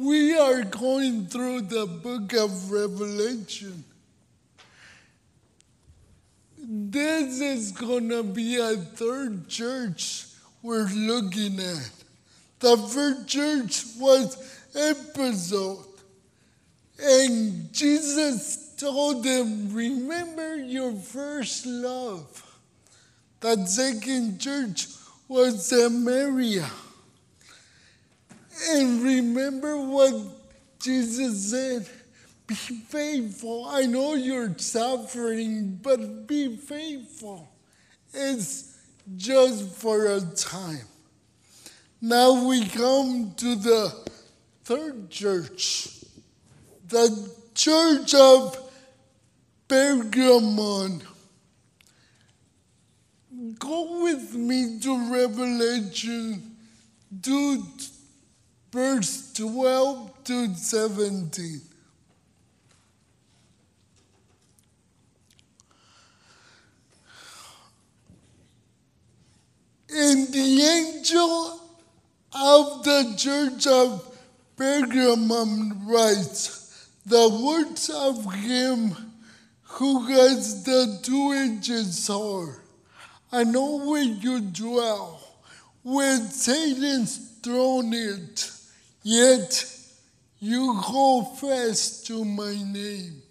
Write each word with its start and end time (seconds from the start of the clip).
we 0.00 0.34
are 0.38 0.62
going 0.62 1.26
through 1.26 1.60
the 1.60 1.84
book 1.84 2.32
of 2.32 2.70
Revelation. 2.70 3.84
This 6.56 7.40
is 7.40 7.72
going 7.72 8.08
to 8.08 8.22
be 8.22 8.56
a 8.56 8.74
third 8.76 9.50
church 9.50 10.28
we're 10.62 10.88
looking 10.88 11.60
at. 11.60 11.90
The 12.60 12.76
first 12.78 13.28
church 13.28 13.84
was 13.98 14.36
Ephesus. 14.74 15.86
And 16.98 17.70
Jesus 17.74 18.74
told 18.78 19.24
them, 19.24 19.74
Remember 19.74 20.56
your 20.56 20.94
first 20.94 21.66
love. 21.66 22.58
The 23.40 23.66
second 23.66 24.40
church 24.40 24.86
was 25.28 25.68
Smyrna. 25.68 26.70
And 28.70 29.02
remember 29.02 29.76
what 29.76 30.14
Jesus 30.80 31.50
said 31.50 31.88
be 32.46 32.54
faithful. 32.54 33.66
I 33.66 33.86
know 33.86 34.14
you're 34.14 34.56
suffering, 34.58 35.78
but 35.82 36.26
be 36.26 36.56
faithful. 36.56 37.48
It's 38.12 38.76
just 39.16 39.76
for 39.76 40.06
a 40.06 40.20
time. 40.20 40.86
Now 42.00 42.46
we 42.46 42.66
come 42.66 43.32
to 43.36 43.54
the 43.54 44.10
third 44.64 45.08
church, 45.08 46.00
the 46.88 47.30
church 47.54 48.14
of 48.14 48.58
Pergamon. 49.68 51.02
Go 53.58 54.02
with 54.02 54.34
me 54.34 54.78
to 54.80 55.12
Revelation 55.12 56.56
2, 57.22 57.64
verse 58.72 59.32
12 59.34 60.24
to 60.24 60.54
17. 60.54 61.60
And 69.94 70.28
the 70.28 70.62
angel 70.62 71.60
of 72.34 72.82
the 72.82 73.14
church 73.18 73.66
of 73.66 74.16
Pergamum 74.56 75.86
writes, 75.86 76.88
The 77.04 77.28
words 77.28 77.90
of 77.90 78.32
him 78.34 78.96
who 79.62 80.06
has 80.06 80.64
the 80.64 80.98
two-edged 81.02 81.92
sword. 81.92 82.56
I 83.30 83.44
know 83.44 83.84
where 83.86 84.02
you 84.02 84.40
dwell, 84.40 85.20
where 85.82 86.16
Satan's 86.16 87.18
thrown 87.42 87.92
it, 87.92 88.50
yet 89.02 89.64
you 90.38 90.74
hold 90.74 91.38
fast 91.38 92.06
to 92.06 92.24
my 92.24 92.54
name. 92.54 93.22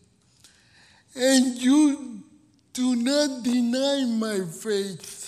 And 1.15 1.55
you 1.57 2.23
do 2.73 2.95
not 2.95 3.43
deny 3.43 4.05
my 4.05 4.45
faith 4.45 5.21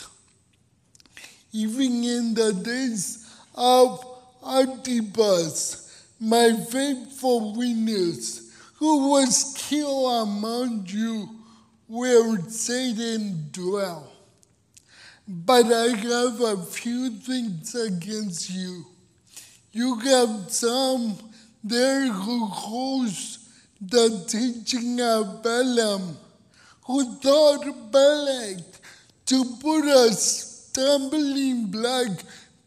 even 1.54 2.04
in 2.04 2.34
the 2.34 2.52
days 2.52 3.30
of 3.54 4.04
Antipas, 4.46 6.08
my 6.20 6.52
faithful 6.54 7.54
witness, 7.56 8.52
who 8.78 9.10
was 9.12 9.54
killed 9.56 10.28
among 10.28 10.86
you 10.88 11.30
where 11.88 12.40
Satan 12.50 13.50
dwelt. 13.52 14.12
But 15.28 15.72
I 15.72 15.96
have 15.96 16.42
a 16.42 16.58
few 16.66 17.12
things 17.12 17.76
against 17.76 18.50
you. 18.50 18.86
You 19.76 19.96
have 19.96 20.52
some 20.52 21.18
there 21.64 22.06
who 22.06 22.46
holds 22.46 23.40
the 23.82 24.24
teaching 24.28 25.02
of 25.02 25.42
Balaam, 25.42 26.16
who 26.86 27.16
thought 27.16 27.92
Balak 27.92 28.60
to 29.26 29.44
put 29.60 29.86
us 29.86 30.68
stumbling 30.70 31.72
block 31.72 32.12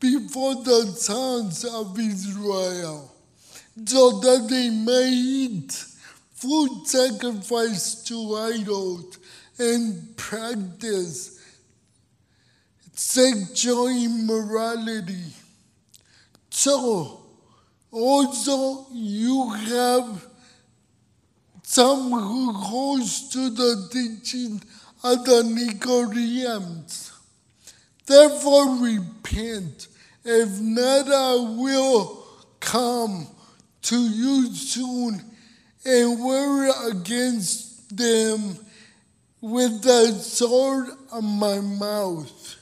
before 0.00 0.56
the 0.56 0.86
sons 0.96 1.64
of 1.64 1.96
Israel, 1.96 3.14
so 3.84 4.18
that 4.18 4.48
they 4.50 4.70
may 4.70 5.08
eat 5.08 5.72
food 6.34 6.88
sacrificed 6.88 8.08
to 8.08 8.34
idols 8.34 9.18
and 9.60 10.16
practice 10.16 11.40
sexual 12.94 13.86
immorality. 13.86 15.45
So, 16.58 17.20
also 17.92 18.86
you 18.90 19.50
have 19.50 20.26
some 21.62 22.10
who 22.10 22.50
holds 22.50 23.28
to 23.28 23.50
the 23.50 23.88
teaching 23.92 24.62
of 25.04 25.26
the 25.26 25.42
Nicolaitans 25.42 27.12
Therefore, 28.06 28.78
repent. 28.80 29.88
If 30.24 30.58
not, 30.58 31.08
I 31.12 31.34
will 31.34 32.24
come 32.58 33.26
to 33.82 33.96
you 33.98 34.54
soon 34.54 35.22
and 35.84 36.18
war 36.24 36.70
against 36.90 37.94
them 37.94 38.56
with 39.42 39.82
the 39.82 40.12
sword 40.12 40.88
of 41.12 41.22
my 41.22 41.60
mouth. 41.60 42.56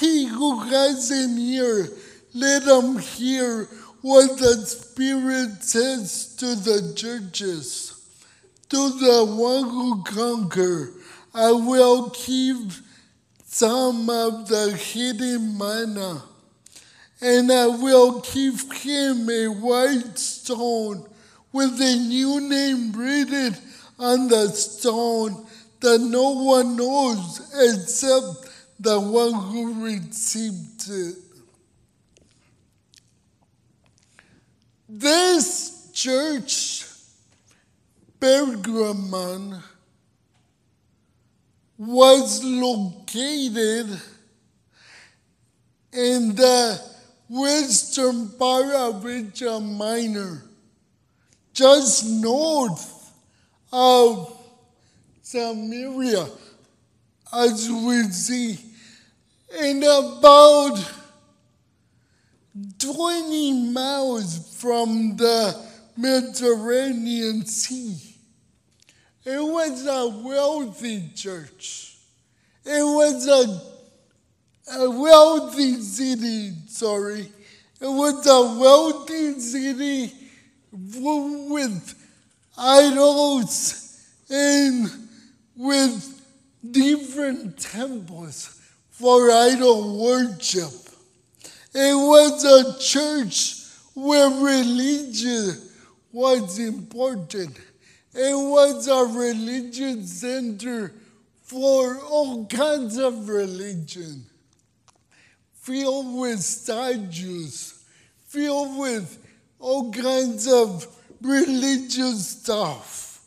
He 0.00 0.26
who 0.26 0.60
has 0.64 1.10
an 1.10 1.38
ear, 1.38 1.88
let 2.34 2.64
them 2.64 2.98
hear 2.98 3.68
what 4.00 4.38
the 4.38 4.56
Spirit 4.66 5.62
says 5.62 6.34
to 6.36 6.54
the 6.54 6.92
churches. 6.94 7.88
To 8.70 8.90
the 8.90 9.24
one 9.26 9.64
who 9.64 10.02
conquer, 10.02 10.92
I 11.34 11.52
will 11.52 12.10
keep 12.10 12.72
some 13.44 14.08
of 14.08 14.48
the 14.48 14.72
hidden 14.72 15.58
manna, 15.58 16.22
and 17.20 17.52
I 17.52 17.66
will 17.66 18.20
give 18.20 18.72
him 18.72 19.28
a 19.28 19.48
white 19.48 20.18
stone 20.18 21.06
with 21.52 21.80
a 21.80 21.96
new 21.96 22.40
name 22.40 22.92
written 22.92 23.54
on 23.98 24.28
the 24.28 24.48
stone 24.48 25.46
that 25.80 25.98
no 26.00 26.30
one 26.30 26.76
knows 26.76 27.40
except 27.54 28.50
the 28.80 28.98
one 28.98 29.34
who 29.34 29.84
received 29.84 30.88
it. 30.88 31.21
This 34.94 35.90
church, 35.94 36.84
Pergamon, 38.20 39.62
was 41.78 42.44
located 42.44 43.98
in 45.94 46.34
the 46.34 46.78
western 47.26 48.28
part 48.32 48.66
of 48.66 49.06
Asia 49.06 49.58
Minor, 49.58 50.42
just 51.54 52.04
north 52.04 53.14
of 53.72 54.38
Smyrna, 55.22 56.28
as 57.32 57.70
we 57.70 58.02
see, 58.10 58.58
and 59.58 59.82
about 59.82 61.01
20 62.78 63.72
miles 63.72 64.56
from 64.60 65.16
the 65.16 65.58
Mediterranean 65.96 67.46
Sea. 67.46 67.96
It 69.24 69.42
was 69.42 69.86
a 69.86 70.08
wealthy 70.08 71.10
church. 71.14 71.96
It 72.64 72.82
was 72.82 73.26
a, 73.26 74.80
a 74.80 74.90
wealthy 74.90 75.80
city, 75.80 76.52
sorry. 76.68 77.32
It 77.80 77.86
was 77.86 78.26
a 78.26 78.60
wealthy 78.60 79.40
city 79.40 80.12
with 80.72 81.94
idols 82.58 83.98
and 84.28 84.90
with 85.56 86.22
different 86.70 87.58
temples 87.58 88.60
for 88.90 89.30
idol 89.30 90.02
worship. 90.02 90.81
It 91.74 91.94
was 91.94 92.44
a 92.44 92.78
church 92.78 93.64
where 93.94 94.28
religion 94.28 95.56
was 96.12 96.58
important. 96.58 97.58
It 98.14 98.34
was 98.34 98.88
a 98.88 99.04
religious 99.06 100.20
center 100.20 100.92
for 101.42 101.98
all 101.98 102.46
kinds 102.46 102.98
of 102.98 103.28
religion, 103.28 104.26
filled 105.54 106.18
with 106.18 106.40
statues, 106.40 107.82
filled 108.26 108.78
with 108.78 109.18
all 109.58 109.90
kinds 109.92 110.46
of 110.46 110.86
religious 111.22 112.26
stuff. 112.26 113.24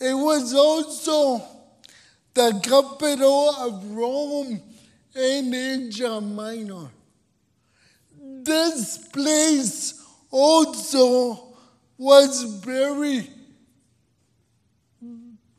It 0.00 0.14
was 0.14 0.54
also 0.54 1.42
the 2.34 2.60
capital 2.62 3.50
of 3.58 3.84
Rome 3.90 4.62
and 5.14 5.54
Asia 5.54 6.20
Minor. 6.20 6.88
This 8.42 8.98
place 9.08 10.04
also 10.30 11.54
was 11.98 12.42
very, 12.64 13.28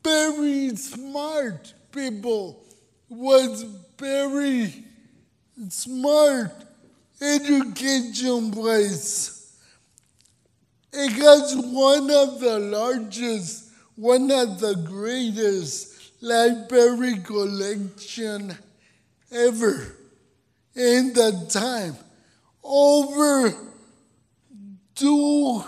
very 0.02 0.74
smart 0.76 1.74
people, 1.92 2.64
was 3.08 3.62
very 3.98 4.84
smart 5.68 6.52
education 7.20 8.50
place. 8.50 9.56
It 10.92 11.12
has 11.12 11.56
one 11.56 12.10
of 12.10 12.40
the 12.40 12.58
largest, 12.58 13.70
one 13.96 14.30
of 14.30 14.60
the 14.60 14.74
greatest 14.74 16.12
library 16.20 17.18
collection 17.18 18.56
ever 19.32 19.96
in 20.74 21.12
that 21.14 21.48
time. 21.50 21.96
Over 22.62 23.52
two 24.94 25.64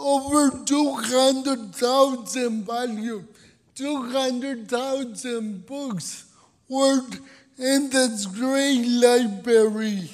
over 0.00 0.64
200,000 0.64 2.64
volumes, 2.64 3.28
200,000 3.74 5.66
books 5.66 6.24
were 6.68 7.02
in 7.58 7.90
this 7.90 8.26
great 8.26 8.86
library. 8.86 10.08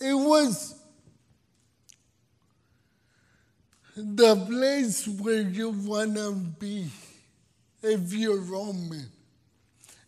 It 0.00 0.14
was 0.14 0.74
the 3.96 4.36
place 4.36 5.06
where 5.06 5.42
you 5.42 5.70
want 5.70 6.16
to 6.16 6.32
be 6.32 6.90
if 7.82 8.12
you're 8.12 8.40
Roman. 8.40 9.06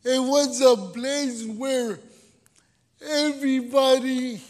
It 0.04 0.20
was 0.20 0.60
a 0.60 0.76
place 0.92 1.46
where 1.46 1.98
everybody 3.00 4.40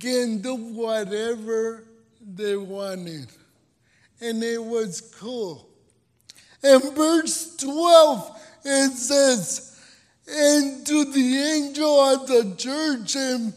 can 0.00 0.40
do 0.40 0.54
whatever 0.54 1.84
they 2.20 2.56
wanted. 2.56 3.26
And 4.20 4.42
it 4.42 4.62
was 4.62 5.00
cool. 5.18 5.68
In 6.62 6.80
verse 6.94 7.56
12, 7.56 8.40
it 8.64 8.92
says, 8.92 9.80
And 10.26 10.86
to 10.86 11.04
the 11.04 11.38
angel 11.38 12.00
of 12.00 12.26
the 12.26 12.54
church 12.56 13.16
in 13.16 13.52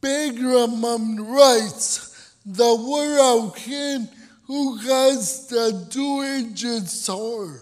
Pergamum 0.00 1.28
writes, 1.32 2.34
The 2.44 2.74
word 2.74 3.20
of 3.20 3.56
him 3.56 4.08
who 4.46 4.76
has 4.78 5.46
the 5.46 5.86
two-edged 5.90 6.88
sword. 6.88 7.60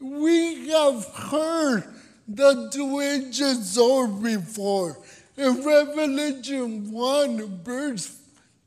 We 0.00 0.68
have 0.68 1.04
heard 1.06 1.84
the 2.28 2.70
two-edged 2.72 3.64
sword 3.64 4.22
before. 4.22 4.98
In 5.36 5.64
Revelation 5.64 6.90
1, 6.92 7.62
verse 7.64 8.20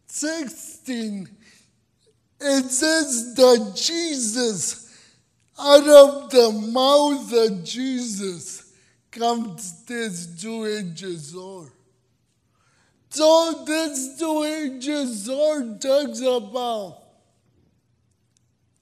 16, 0.07 1.29
it 2.39 2.63
says 2.63 3.35
that 3.35 3.73
Jesus, 3.75 4.89
out 5.59 5.87
of 5.87 6.31
the 6.31 6.51
mouth 6.71 7.31
of 7.33 7.63
Jesus, 7.63 8.73
comes 9.11 9.83
this 9.83 10.41
two-edged 10.41 11.19
sword. 11.19 11.71
So 13.09 13.63
this 13.65 14.17
two-edged 14.17 15.07
sword 15.09 15.81
talks 15.81 16.21
about 16.21 17.03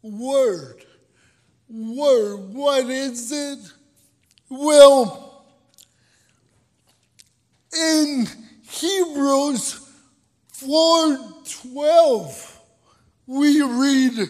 word. 0.01 0.85
Word. 1.69 2.53
What 2.53 2.89
is 2.89 3.31
it? 3.31 3.59
Well, 4.49 5.45
in 7.71 8.27
Hebrews 8.67 9.79
4:12 10.53 12.57
we 13.27 13.61
read 13.61 14.29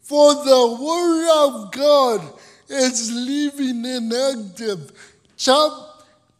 for 0.00 0.34
the 0.34 0.78
word 0.80 1.28
of 1.46 1.72
God 1.72 2.32
is 2.68 3.12
living 3.12 3.84
and 3.84 4.12
active 4.12 4.92
sharp, 5.36 5.72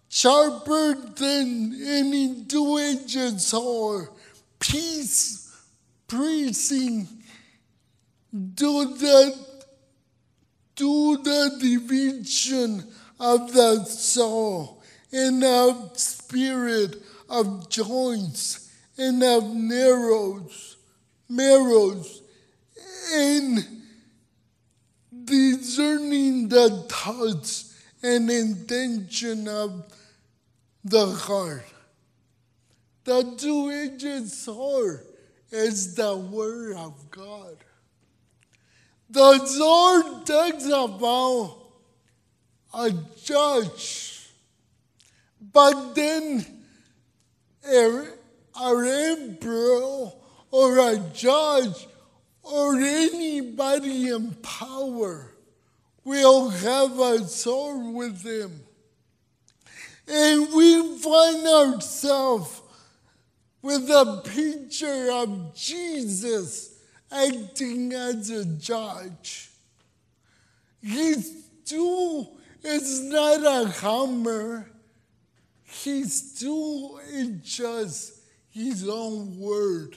sharper 0.09 0.95
than 0.95 1.81
any 1.85 2.45
two-edged 2.45 3.41
sword 3.41 4.09
peace 4.59 5.51
piercing 6.09 7.07
to 8.57 8.85
the 8.97 9.48
to 10.79 11.17
the 11.19 11.57
division 11.61 12.85
of 13.21 13.53
the 13.53 13.85
soul 13.85 14.83
and 15.13 15.43
of 15.43 15.99
spirit 15.99 16.97
of 17.29 17.69
joints 17.69 18.73
and 18.97 19.23
of 19.23 19.45
narrows, 19.55 20.77
marrows, 21.29 22.23
and 23.13 23.67
discerning 25.25 26.49
the 26.49 26.71
thoughts 26.89 27.77
and 28.03 28.31
intention 28.31 29.49
of 29.49 29.93
the 30.85 31.07
heart. 31.07 31.65
The 33.05 33.35
two-edged 33.37 34.29
sword 34.29 35.05
is 35.51 35.95
the 35.95 36.17
word 36.17 36.77
of 36.77 37.11
God. 37.11 37.57
The 39.11 39.47
sword 39.47 40.27
talks 40.27 40.67
about 40.67 41.57
a 42.75 42.93
judge, 43.25 44.29
but 45.41 45.95
then 45.95 46.45
er, 47.67 48.19
or 48.61 48.85
emperor 48.85 50.13
or 50.51 50.79
a 50.79 50.99
judge 51.15 51.87
or 52.43 52.77
anybody 52.77 54.09
in 54.09 54.33
power 54.43 55.35
will 56.05 56.51
have 56.51 56.99
a 56.99 57.27
sword 57.27 57.95
with 57.95 58.23
him. 58.23 58.61
And 60.07 60.53
we 60.53 60.99
find 60.99 61.47
ourselves 61.47 62.63
with 63.61 63.89
a 63.91 64.23
picture 64.25 65.11
of 65.13 65.55
Jesus 65.55 66.78
acting 67.11 67.93
as 67.93 68.31
a 68.31 68.45
judge. 68.45 69.51
His 70.83 71.49
tool 71.65 72.37
is 72.63 73.01
not 73.03 73.45
a 73.45 73.69
hammer, 73.69 74.71
his 75.63 76.39
tool 76.39 77.01
is 77.11 77.41
just 77.43 78.15
his 78.51 78.89
own 78.89 79.39
word. 79.39 79.97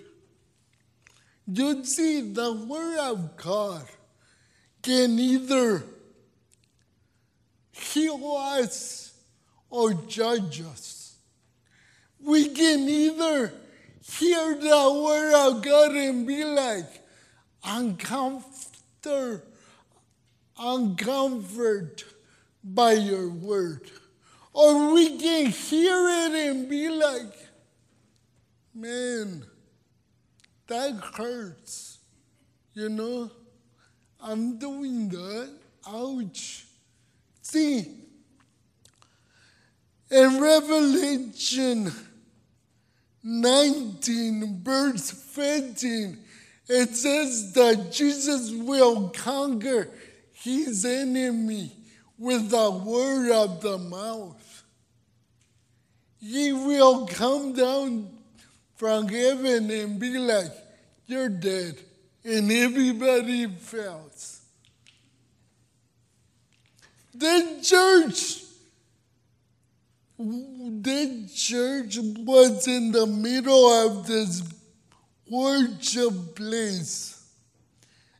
You 1.47 1.83
see, 1.83 2.21
the 2.31 2.53
word 2.53 2.99
of 2.99 3.35
God 3.37 3.85
can 4.81 5.19
either 5.19 5.83
heal 7.71 8.37
us 8.37 9.13
or 9.69 9.93
judge 9.93 10.61
us. 10.61 11.15
We 12.23 12.49
can 12.49 12.87
either 12.87 13.53
hear 14.03 14.55
the 14.55 15.01
word 15.03 15.33
of 15.33 15.63
God 15.63 15.91
and 15.95 16.27
be 16.27 16.43
like, 16.43 17.00
uncomforted, 17.63 19.41
uncomforted 20.57 22.03
by 22.63 22.93
your 22.93 23.29
word. 23.29 23.89
Or 24.53 24.93
we 24.93 25.17
can 25.17 25.47
hear 25.47 26.09
it 26.09 26.49
and 26.49 26.69
be 26.69 26.89
like, 26.89 27.33
man, 28.73 29.45
that 30.67 30.95
hurts. 31.15 31.99
You 32.73 32.89
know, 32.89 33.31
I'm 34.21 34.57
doing 34.57 35.09
that. 35.09 35.49
Ouch. 35.87 36.65
See, 37.41 37.85
in 40.09 40.41
Revelation 40.41 41.91
19, 43.23 44.61
verse 44.63 45.11
15, 45.11 46.17
it 46.67 46.95
says 46.95 47.53
that 47.53 47.91
Jesus 47.91 48.51
will 48.51 49.09
conquer 49.09 49.89
his 50.33 50.85
enemy 50.85 51.71
with 52.17 52.49
the 52.49 52.71
word 52.71 53.31
of 53.31 53.61
the 53.61 53.77
mouth. 53.77 54.63
He 56.19 56.53
will 56.53 57.07
come 57.07 57.53
down 57.53 58.09
from 58.75 59.07
heaven 59.07 59.69
and 59.71 59.99
be 59.99 60.17
like, 60.17 60.51
You're 61.07 61.29
dead. 61.29 61.77
And 62.23 62.51
everybody 62.51 63.47
fails. 63.47 64.41
The 67.13 67.59
church, 67.63 68.43
the 70.17 71.29
church 71.35 71.97
was 71.97 72.67
in 72.67 72.91
the 72.91 73.07
middle 73.07 73.69
of 73.69 74.07
this 74.07 74.41
worship 75.31 76.35
place. 76.35 77.25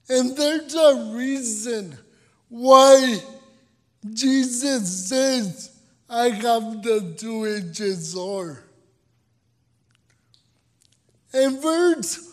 And 0.07 0.35
there's 0.35 0.73
a 0.73 1.11
reason 1.13 1.97
why 2.47 3.21
Jesus 4.13 5.09
says, 5.09 5.77
I 6.09 6.29
have 6.29 6.81
the 6.81 7.15
two 7.17 7.45
edges 7.45 8.13
sword. 8.13 8.57
And 11.33 11.61
verse 11.61 12.29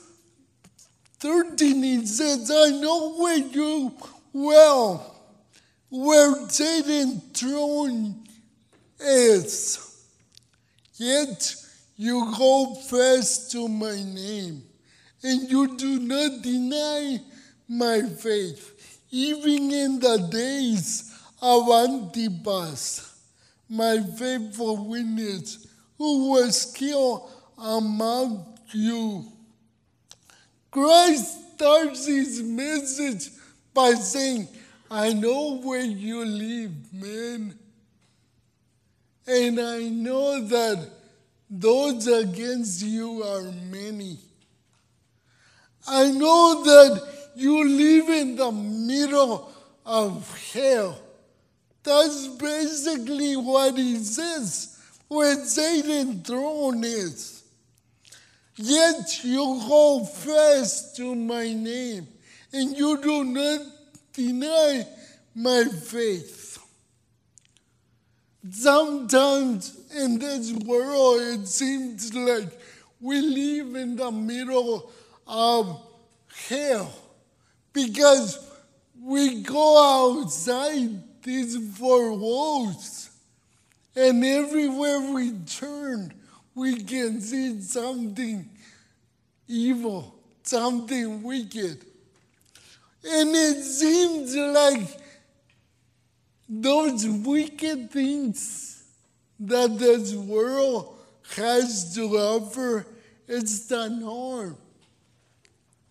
13 1.18 1.82
he 1.82 2.06
says, 2.06 2.50
I 2.50 2.70
know 2.80 3.14
where 3.14 3.36
you 3.36 3.92
well, 4.32 5.14
where 5.88 6.48
Satan's 6.48 7.22
throne 7.32 8.24
is. 9.00 9.84
Yet 10.94 11.54
you 11.96 12.32
go 12.36 12.74
first 12.74 13.50
to 13.52 13.68
my 13.68 13.94
name, 13.94 14.62
and 15.22 15.50
you 15.50 15.76
do 15.76 15.98
not 15.98 16.42
deny 16.42 17.18
my 17.68 18.02
faith, 18.02 19.00
even 19.10 19.70
in 19.72 20.00
the 20.00 20.28
days 20.30 21.14
of 21.42 21.68
Antipas, 21.70 23.14
my 23.68 24.00
faithful 24.18 24.86
witness, 24.86 25.66
who 25.96 26.30
was 26.30 26.72
killed 26.72 27.30
among 27.58 28.58
you. 28.72 29.24
Christ 30.70 31.54
starts 31.54 32.06
his 32.06 32.42
message 32.42 33.30
by 33.74 33.94
saying, 33.94 34.48
I 34.90 35.12
know 35.12 35.58
where 35.58 35.84
you 35.84 36.24
live, 36.24 36.92
man. 36.92 37.58
And 39.26 39.60
I 39.60 39.88
know 39.88 40.40
that 40.40 40.88
those 41.50 42.06
against 42.06 42.82
you 42.82 43.22
are 43.22 43.42
many. 43.70 44.18
I 45.88 46.10
know 46.10 46.62
that 46.64 47.08
you 47.34 47.66
live 47.66 48.08
in 48.08 48.36
the 48.36 48.52
middle 48.52 49.50
of 49.86 50.52
hell. 50.52 50.98
That's 51.82 52.28
basically 52.28 53.36
what 53.36 53.76
he 53.76 53.96
says 53.96 54.78
where 55.08 55.34
Satan's 55.44 56.26
throne 56.26 56.84
is. 56.84 57.42
Yet 58.56 59.24
you 59.24 59.58
hold 59.60 60.10
fast 60.10 60.96
to 60.96 61.14
my 61.14 61.52
name, 61.52 62.08
and 62.52 62.76
you 62.76 63.00
do 63.00 63.24
not 63.24 63.60
deny 64.12 64.86
my 65.34 65.64
faith. 65.64 66.58
Sometimes 68.50 69.78
in 69.96 70.18
this 70.18 70.52
world, 70.52 71.20
it 71.22 71.46
seems 71.46 72.12
like 72.12 72.48
we 73.00 73.20
live 73.20 73.76
in 73.76 73.96
the 73.96 74.10
middle 74.10 74.90
of 75.28 75.80
hell 76.48 76.90
because 77.72 78.50
we 79.00 79.42
go 79.42 80.22
outside 80.22 81.22
these 81.22 81.76
four 81.76 82.12
walls, 82.14 83.10
and 83.94 84.24
everywhere 84.24 85.12
we 85.12 85.32
turn, 85.46 86.12
we 86.54 86.82
can 86.82 87.20
see 87.20 87.60
something 87.60 88.48
evil, 89.46 90.14
something 90.42 91.22
wicked. 91.22 91.84
And 93.04 93.30
it 93.34 93.62
seems 93.62 94.34
like 94.34 94.88
those 96.48 97.06
wicked 97.06 97.90
things 97.90 98.82
that 99.40 99.78
this 99.78 100.14
world 100.14 100.96
has 101.36 101.94
to 101.94 102.16
offer 102.16 102.86
is 103.26 103.68
the 103.68 103.88
norm 103.88 104.56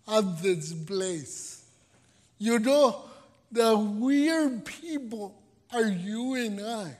of 0.07 0.41
this 0.41 0.73
place. 0.73 1.63
You 2.37 2.59
know, 2.59 3.03
the 3.51 3.77
weird 3.77 4.65
people 4.65 5.41
are 5.73 5.85
you 5.85 6.35
and 6.35 6.61
I. 6.61 6.97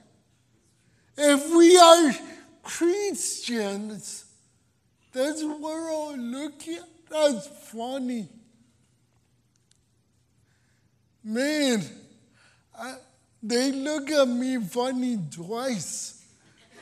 If 1.17 1.55
we 1.55 1.77
are 1.77 2.11
Christians, 2.63 4.25
this 5.13 5.43
world 5.43 6.19
look 6.19 6.67
at 6.67 7.15
us 7.15 7.47
funny. 7.71 8.27
Man, 11.23 11.83
I, 12.77 12.95
they 13.41 13.71
look 13.71 14.09
at 14.11 14.27
me 14.27 14.59
funny 14.59 15.19
twice 15.31 16.25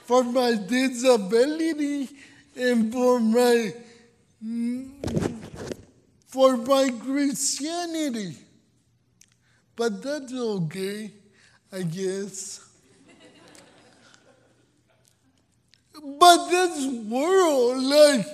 for 0.06 0.24
my 0.24 0.54
disability 0.56 2.10
and 2.56 2.92
for 2.92 3.20
my 3.20 3.74
for 6.36 6.58
my 6.58 6.90
Christianity. 6.90 8.36
But 9.74 10.04
that's 10.04 10.34
okay, 10.34 11.12
I 11.72 11.84
guess. 11.84 12.60
but 16.20 16.50
this 16.50 16.86
world, 17.10 17.82
like 17.84 18.28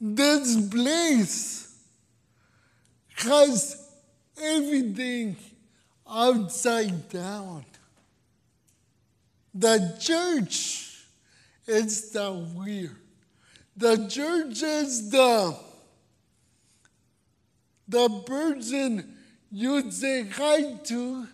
this 0.00 0.68
place, 0.70 1.84
has 3.16 3.90
everything 4.40 5.36
upside 6.06 7.10
down. 7.10 7.66
The 9.52 9.98
church 10.00 11.04
is 11.66 12.10
the 12.12 12.32
weird. 12.54 12.96
The 13.76 14.08
church 14.08 14.62
is 14.62 15.10
the 15.10 15.71
the 17.92 18.08
person 18.26 19.16
you 19.50 19.90
say 19.90 20.26
hi 20.26 20.74
to 20.84 21.26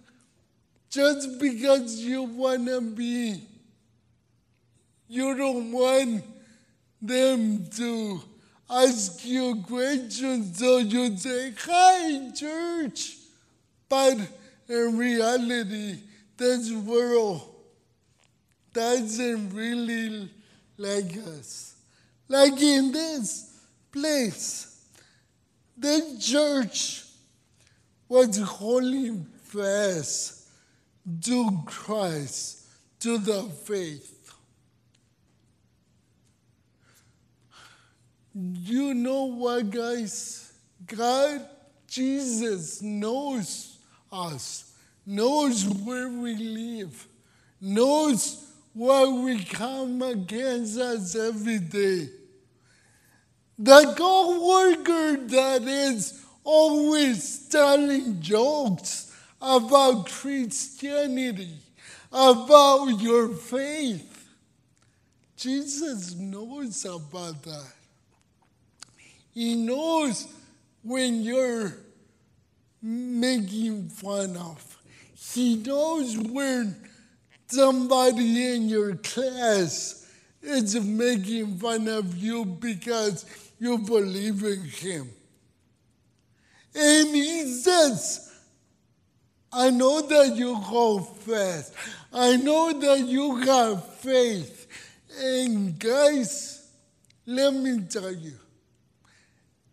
just 0.90 1.38
because 1.38 2.00
you 2.00 2.24
want 2.24 2.66
to 2.66 2.80
be. 2.80 3.40
You 5.06 5.36
don't 5.36 5.70
want 5.70 6.24
them 7.00 7.66
to 7.76 8.20
ask 8.68 9.24
you 9.24 9.62
questions, 9.66 10.58
so 10.58 10.78
you 10.78 11.16
say, 11.16 11.54
Hi, 11.64 12.30
church. 12.32 13.16
But 13.88 14.18
in 14.68 14.98
reality, 14.98 16.00
this 16.36 16.72
world 16.72 17.54
doesn't 18.74 19.54
really 19.54 20.28
like 20.76 21.16
us. 21.38 21.76
Like 22.28 22.60
in 22.60 22.92
this 22.92 23.58
place, 23.90 24.67
the 25.78 26.18
church 26.20 27.04
was 28.08 28.38
holding 28.38 29.24
fast 29.44 30.48
to 31.22 31.62
Christ, 31.66 32.66
to 33.00 33.18
the 33.18 33.44
faith. 33.64 34.32
You 38.34 38.94
know 38.94 39.24
what, 39.24 39.70
guys? 39.70 40.52
God, 40.86 41.46
Jesus 41.86 42.82
knows 42.82 43.78
us, 44.12 44.74
knows 45.06 45.64
where 45.64 46.08
we 46.08 46.34
live, 46.34 47.06
knows 47.60 48.44
what 48.74 49.12
we 49.12 49.42
come 49.44 50.02
against 50.02 50.78
us 50.78 51.14
every 51.16 51.58
day. 51.58 52.08
The 53.58 53.94
co-worker 53.96 55.16
that 55.16 55.62
is 55.62 56.24
always 56.44 57.48
telling 57.48 58.20
jokes 58.20 59.12
about 59.42 60.08
Christianity, 60.08 61.56
about 62.12 62.86
your 63.00 63.30
faith. 63.30 64.28
Jesus 65.36 66.14
knows 66.14 66.84
about 66.84 67.42
that. 67.42 67.72
He 69.34 69.54
knows 69.54 70.26
when 70.82 71.22
you're 71.22 71.72
making 72.82 73.88
fun 73.88 74.36
of. 74.36 74.78
He 75.34 75.56
knows 75.56 76.16
when 76.16 76.76
somebody 77.48 78.54
in 78.54 78.68
your 78.68 78.94
class 78.96 80.06
is 80.42 80.80
making 80.80 81.58
fun 81.58 81.88
of 81.88 82.16
you 82.16 82.44
because 82.44 83.26
you 83.58 83.78
believe 83.78 84.42
in 84.42 84.62
him. 84.62 85.10
And 86.74 87.14
he 87.14 87.44
says, 87.54 88.32
I 89.52 89.70
know 89.70 90.02
that 90.02 90.36
you 90.36 90.54
hold 90.54 91.16
fast. 91.18 91.72
I 92.12 92.36
know 92.36 92.78
that 92.78 93.00
you 93.00 93.36
have 93.36 93.84
faith. 93.96 94.66
And 95.20 95.78
guys, 95.78 96.70
let 97.26 97.54
me 97.54 97.80
tell 97.80 98.12
you, 98.12 98.34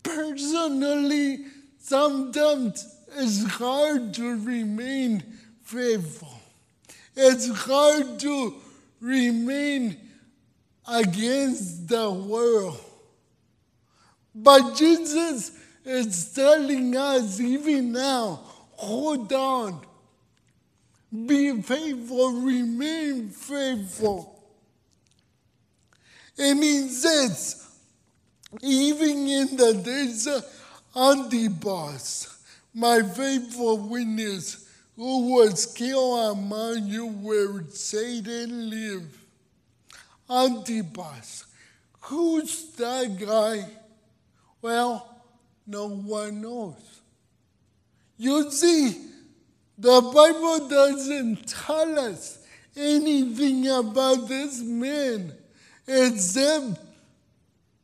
personally, 0.02 1.46
sometimes 1.80 2.96
it's 3.18 3.46
hard 3.46 4.14
to 4.16 4.40
remain 4.44 5.24
faithful. 5.64 6.34
It's 7.16 7.50
hard 7.50 8.20
to 8.20 8.56
remain 9.00 9.98
against 10.88 11.88
the 11.88 12.12
world. 12.12 12.80
But 14.36 14.76
Jesus 14.76 15.52
is 15.86 16.34
telling 16.34 16.96
us 16.96 17.40
even 17.40 17.94
now 17.94 18.42
hold 18.74 19.32
on. 19.32 19.82
Be 21.26 21.62
faithful, 21.62 22.42
remain 22.42 23.30
faithful. 23.30 24.44
And 26.38 26.62
he 26.62 26.90
says, 26.90 27.66
even 28.62 29.28
in 29.28 29.56
the 29.56 29.74
days 29.74 30.28
of 30.28 30.46
Antipas, 30.96 32.44
my 32.74 33.02
faithful 33.02 33.78
witness, 33.78 34.70
who 34.98 35.36
was 35.36 35.66
killed 35.66 36.38
among 36.38 36.88
you 36.88 37.08
where 37.08 37.64
Satan 37.70 38.70
lived. 38.70 39.18
Antipas. 40.30 41.46
Who's 42.02 42.72
that 42.74 43.18
guy? 43.20 43.66
Well, 44.66 45.08
no 45.68 45.90
one 45.90 46.42
knows. 46.42 46.74
You 48.18 48.50
see, 48.50 49.00
the 49.78 50.02
Bible 50.02 50.68
doesn't 50.68 51.48
tell 51.48 52.00
us 52.00 52.40
anything 52.76 53.68
about 53.68 54.28
this 54.28 54.64
man 54.64 55.34
except 55.88 56.80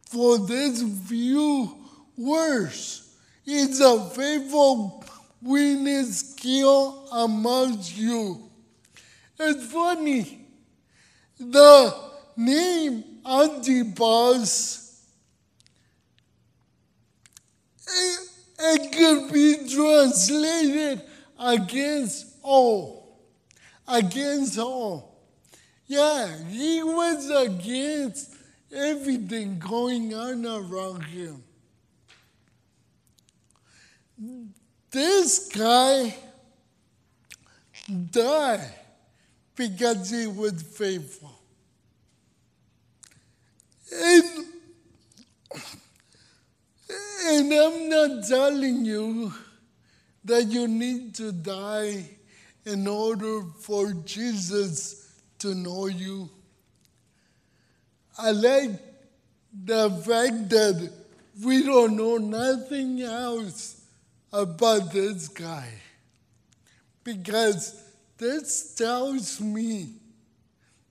for 0.09 0.39
this 0.39 0.83
few 1.07 1.71
words. 2.17 3.15
It's 3.45 3.79
a 3.79 4.09
faithful 4.09 5.05
witness 5.39 6.33
kill 6.33 7.07
amongst 7.11 7.95
you. 7.95 8.49
It's 9.39 9.71
funny. 9.71 10.47
The 11.39 11.95
name 12.35 13.03
Antipas, 13.23 14.90
it, 18.59 18.91
could 18.91 19.33
be 19.33 19.69
translated 19.73 21.01
against 21.39 22.27
all. 22.41 23.19
Against 23.87 24.57
all. 24.57 25.19
Yeah, 25.87 26.37
he 26.49 26.81
was 26.83 27.29
against 27.29 28.33
everything 28.73 29.59
going 29.59 30.13
on 30.13 30.45
around 30.45 31.03
him. 31.03 31.43
This 34.91 35.49
guy 35.49 36.15
died 38.11 38.69
because 39.55 40.09
he 40.09 40.27
was 40.27 40.61
faithful. 40.61 41.31
And, 43.93 44.45
and 47.25 47.53
I'm 47.53 47.89
not 47.89 48.27
telling 48.27 48.85
you 48.85 49.33
that 50.25 50.45
you 50.47 50.67
need 50.67 51.15
to 51.15 51.31
die 51.31 52.05
in 52.65 52.87
order 52.87 53.41
for 53.59 53.93
Jesus 54.05 55.11
to 55.39 55.55
know 55.55 55.87
you. 55.87 56.29
I 58.17 58.31
like 58.31 58.71
the 59.65 59.89
fact 59.89 60.49
that 60.49 60.91
we 61.43 61.63
don't 61.63 61.95
know 61.95 62.17
nothing 62.17 63.01
else 63.01 63.81
about 64.31 64.91
this 64.91 65.27
guy 65.27 65.69
because 67.03 67.83
this 68.17 68.75
tells 68.75 69.41
me 69.41 69.93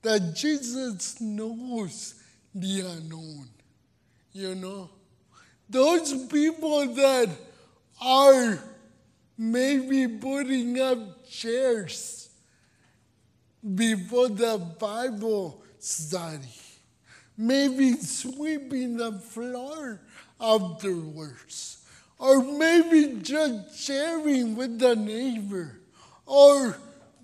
that 0.03 0.35
Jesus 0.35 1.21
knows 1.21 2.15
the 2.55 2.81
unknown. 2.81 3.49
You 4.33 4.55
know, 4.55 4.91
those 5.71 6.27
people 6.27 6.87
that 6.95 7.29
are 8.03 8.59
maybe 9.39 10.09
putting 10.09 10.81
up 10.81 11.29
chairs 11.31 12.29
before 13.75 14.29
the 14.29 14.59
Bible 14.79 15.63
study, 15.79 16.59
maybe 17.37 17.93
sweeping 17.93 18.97
the 18.97 19.13
floor 19.13 20.01
afterwards, 20.41 21.87
or 22.19 22.43
maybe 22.43 23.21
just 23.23 23.79
sharing 23.79 24.57
with 24.57 24.79
the 24.79 24.97
neighbor, 24.97 25.79
or 26.27 26.77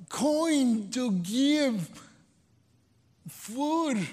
going 0.09 0.89
to 0.91 1.11
give 1.13 1.91
food 3.29 4.07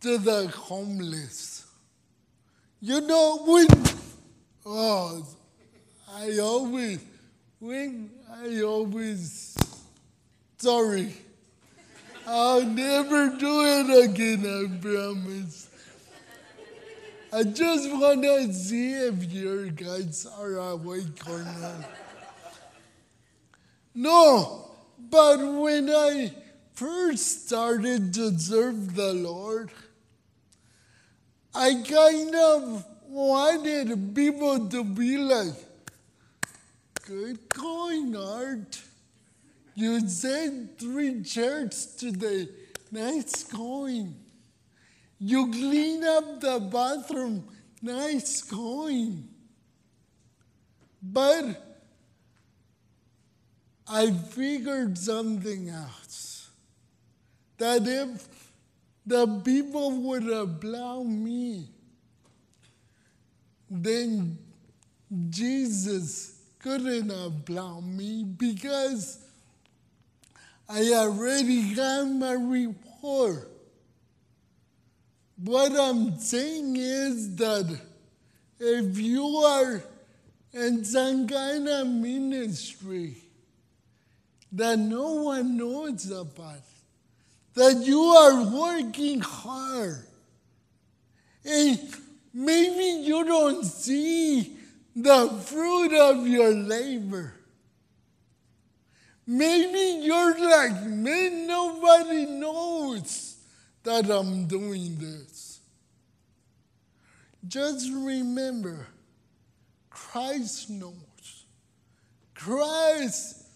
to 0.00 0.18
the 0.18 0.48
homeless. 0.48 1.59
You 2.82 3.00
know, 3.02 3.38
when, 3.44 3.66
oh, 4.64 5.26
I 6.14 6.38
always 6.38 7.00
when 7.60 8.10
I 8.32 8.62
always, 8.62 9.54
sorry, 10.56 11.12
I'll 12.26 12.64
never 12.64 13.36
do 13.36 13.60
it 13.64 14.04
again, 14.04 14.46
I 14.46 14.80
promise. 14.80 15.68
I 17.30 17.42
just 17.42 17.92
want 17.92 18.22
to 18.22 18.52
see 18.54 18.94
if 18.94 19.30
your 19.30 19.66
guys 19.66 20.26
are 20.38 20.56
awake 20.56 21.28
or 21.28 21.40
not. 21.40 21.84
No, 23.94 24.70
but 24.98 25.36
when 25.36 25.90
I 25.90 26.32
first 26.72 27.46
started 27.46 28.14
to 28.14 28.38
serve 28.38 28.94
the 28.94 29.12
Lord, 29.12 29.70
I 31.54 31.82
kind 31.86 32.34
of 32.34 32.86
wanted 33.08 34.14
people 34.14 34.68
to 34.68 34.84
be 34.84 35.18
like, 35.18 35.54
Good 37.06 37.48
going, 37.48 38.14
Art. 38.14 38.80
You 39.74 40.06
said 40.08 40.78
three 40.78 41.22
chairs 41.24 41.86
today. 41.96 42.48
Nice 42.92 43.42
going. 43.44 44.14
You 45.18 45.50
clean 45.50 46.04
up 46.04 46.40
the 46.40 46.60
bathroom. 46.60 47.48
Nice 47.82 48.42
going. 48.42 49.28
But 51.02 51.70
I 53.88 54.12
figured 54.12 54.96
something 54.96 55.70
out. 55.70 55.90
That 57.58 57.86
if 57.86 58.29
the 59.06 59.26
people 59.44 59.90
would 60.02 60.28
applaud 60.28 61.06
me, 61.06 61.68
then 63.70 64.38
Jesus 65.28 66.40
couldn't 66.58 67.10
applaud 67.10 67.82
me 67.84 68.24
because 68.24 69.24
I 70.68 70.92
already 70.92 71.74
got 71.74 72.04
my 72.04 72.32
report. 72.32 73.50
What 75.42 75.72
I'm 75.72 76.18
saying 76.18 76.76
is 76.76 77.34
that 77.36 77.80
if 78.58 78.98
you 78.98 79.26
are 79.38 79.82
in 80.52 80.84
some 80.84 81.26
kind 81.26 81.66
of 81.68 81.86
ministry 81.86 83.16
that 84.52 84.78
no 84.78 85.12
one 85.22 85.56
knows 85.56 86.10
about, 86.10 86.60
that 87.54 87.82
you 87.84 88.00
are 88.00 88.44
working 88.44 89.20
hard, 89.20 90.06
and 91.44 91.78
maybe 92.32 93.06
you 93.06 93.24
don't 93.24 93.64
see 93.64 94.56
the 94.94 95.28
fruit 95.46 95.92
of 95.98 96.26
your 96.26 96.52
labor. 96.52 97.34
Maybe 99.26 100.04
you're 100.04 100.38
like, 100.40 100.82
man, 100.84 101.46
nobody 101.46 102.26
knows 102.26 103.36
that 103.84 104.10
I'm 104.10 104.46
doing 104.46 104.96
this. 104.98 105.60
Just 107.46 107.90
remember, 107.92 108.88
Christ 109.88 110.68
knows. 110.68 111.44
Christ 112.34 113.46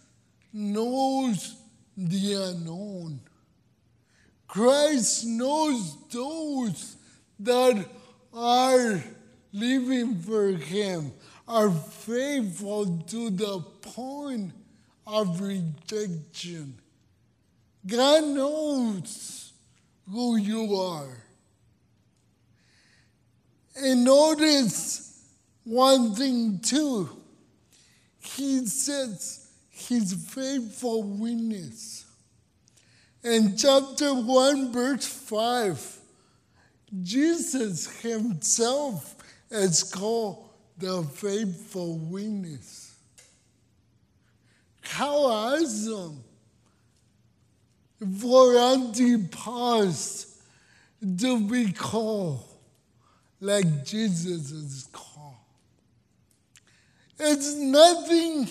knows 0.53 1.57
the 1.97 2.35
unknown. 2.35 3.21
Christ 4.55 5.27
knows 5.27 5.97
those 6.13 6.95
that 7.41 7.89
are 8.33 9.03
living 9.53 10.21
for 10.21 10.51
Him 10.51 11.11
are 11.49 11.73
faithful 11.73 12.99
to 13.09 13.31
the 13.31 13.59
point 13.83 14.53
of 15.09 15.41
rejection. 15.41 16.79
God 17.85 18.23
knows 18.23 19.53
who 20.09 20.37
you 20.37 20.77
are. 20.77 21.25
And 23.75 24.05
notice 24.05 25.21
one 25.65 26.15
thing 26.15 26.61
too. 26.61 27.11
He 28.21 28.67
says 28.67 29.51
his 29.69 30.15
faithful 30.15 31.03
witness. 31.03 32.04
In 33.25 33.57
chapter 33.57 34.13
1, 34.13 34.71
verse 34.71 35.07
5, 35.07 35.99
Jesus 37.03 38.01
himself 38.03 39.17
is 39.51 39.83
called 39.83 40.51
the 40.77 41.03
faithful 41.05 41.97
witness. 41.97 42.95
How 44.83 45.25
awesome 45.25 46.23
for 48.21 48.59
Antipas 48.59 50.43
to 51.19 51.49
be 51.49 51.73
called 51.73 52.45
like 53.41 53.87
Jesus 53.87 54.51
is 54.51 54.89
called. 54.93 55.35
It's 57.19 57.55
nothing 57.55 58.51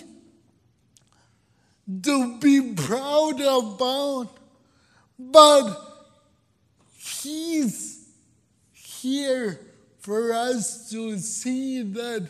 to 2.02 2.40
be 2.40 2.74
proud 2.74 3.40
about, 3.40 4.38
but 5.18 5.80
He's 6.98 8.10
here 8.72 9.60
for 10.00 10.34
us 10.34 10.90
to 10.92 11.18
see 11.18 11.82
that 11.82 12.28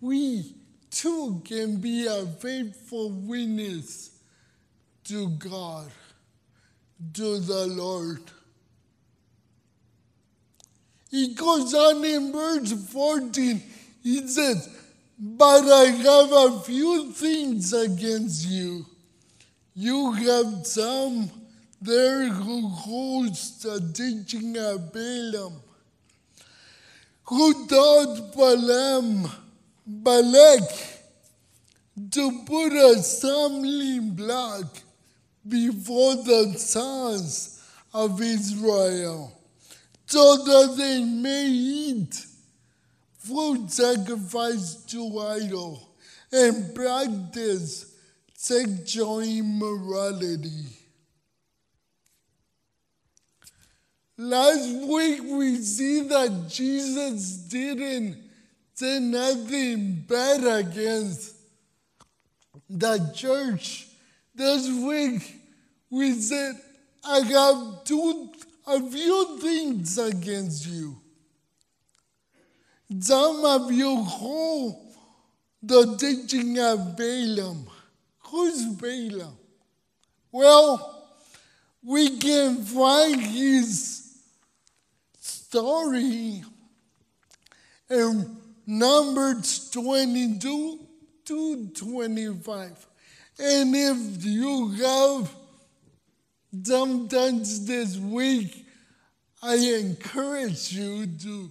we 0.00 0.54
too 0.90 1.42
can 1.44 1.76
be 1.76 2.06
a 2.06 2.26
faithful 2.26 3.10
witness 3.10 4.18
to 5.04 5.28
God, 5.30 5.90
to 7.14 7.38
the 7.38 7.66
Lord. 7.66 8.22
He 11.10 11.34
goes 11.34 11.72
on 11.74 12.04
in 12.04 12.32
verse 12.32 12.72
14, 12.72 13.62
he 14.02 14.26
says, 14.28 14.68
But 15.18 15.64
I 15.64 15.84
have 15.86 16.32
a 16.32 16.60
few 16.60 17.12
things 17.12 17.72
against 17.72 18.48
you. 18.48 18.84
You 19.74 20.12
have 20.12 20.66
some 20.66 21.30
there 21.80 22.28
holds 22.28 23.62
the 23.62 23.80
teaching 23.92 24.56
of 24.56 24.92
Balaam, 24.92 25.60
who 27.24 27.66
taught 27.66 28.34
Balaam, 28.34 29.30
Balak, 29.86 30.70
to 32.10 32.42
put 32.44 32.72
a 32.72 33.02
stumbling 33.02 34.10
block 34.10 34.78
before 35.46 36.16
the 36.16 36.54
sons 36.58 37.62
of 37.92 38.20
Israel, 38.20 39.32
so 40.06 40.36
that 40.36 40.76
they 40.76 41.04
may 41.04 41.46
eat 41.46 42.26
food 43.18 43.70
sacrificed 43.70 44.90
to 44.90 45.18
idol 45.18 45.88
and 46.32 46.74
practice 46.74 47.94
sexual 48.34 49.20
immorality. 49.20 50.85
Last 54.18 54.70
week 54.70 55.20
we 55.24 55.56
see 55.56 56.00
that 56.08 56.48
Jesus 56.48 57.36
didn't 57.36 58.16
say 58.72 58.98
nothing 58.98 60.04
bad 60.08 60.42
against 60.42 61.34
the 62.70 63.12
church. 63.14 63.88
This 64.34 64.68
week 64.68 65.38
we 65.90 66.12
said, 66.12 66.54
I 67.04 67.20
have 67.20 67.84
two, 67.84 68.30
a 68.66 68.80
few 68.90 69.38
things 69.38 69.98
against 69.98 70.66
you. 70.66 70.96
Some 73.00 73.44
of 73.44 73.70
you 73.70 73.96
hold 73.96 74.94
the 75.62 75.94
teaching 75.96 76.58
of 76.58 76.96
Balaam. 76.96 77.66
Who's 78.20 78.64
Balaam? 78.76 79.36
Well, 80.32 81.06
we 81.82 82.18
can 82.18 82.62
find 82.64 83.20
his 83.20 83.95
story 85.56 86.44
in 87.88 88.36
Numbers 88.66 89.70
22 89.70 90.80
to 91.24 91.68
25. 91.68 92.86
And 93.38 93.74
if 93.74 94.22
you 94.22 94.68
have 94.72 95.34
sometimes 96.62 97.64
this 97.64 97.96
week, 97.96 98.66
I 99.42 99.54
encourage 99.54 100.74
you 100.74 101.06
to 101.06 101.50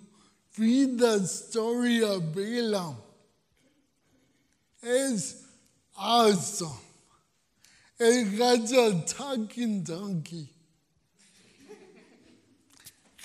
read 0.59 0.99
the 0.99 1.25
story 1.25 2.03
of 2.03 2.31
Balaam. 2.35 2.97
It's 4.83 5.43
awesome. 5.97 6.77
It 7.99 8.37
has 8.37 8.71
a 8.71 9.01
talking 9.01 9.81
donkey. 9.81 10.54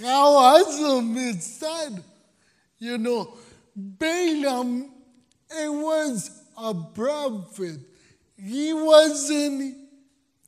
How 0.03 0.35
awesome 0.35 1.17
is 1.17 1.59
that? 1.59 2.03
You 2.79 2.97
know, 2.99 3.37
Balaam, 3.77 4.91
it 5.51 5.69
was 5.69 6.31
a 6.57 6.75
prophet. 6.75 7.79
He 8.37 8.73
wasn't 8.73 9.77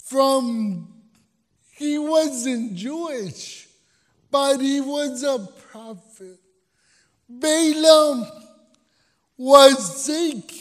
from, 0.04 0.88
he 1.72 1.98
wasn't 1.98 2.74
Jewish, 2.74 3.68
but 4.30 4.58
he 4.58 4.80
was 4.80 5.22
a 5.22 5.46
prophet. 5.70 6.38
Balaam 7.28 8.26
was 9.36 10.04
sick 10.04 10.52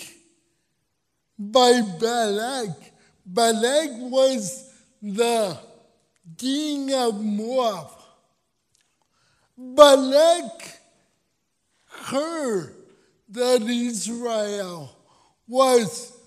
by 1.37 1.81
Balak. 1.99 2.77
Balak 3.25 3.89
was 4.11 4.73
the 5.01 5.57
king 6.37 6.93
of 6.93 7.23
Moab. 7.23 8.00
Balak 9.63 10.79
heard 11.85 12.73
that 13.29 13.61
Israel 13.61 14.95
was 15.47 16.17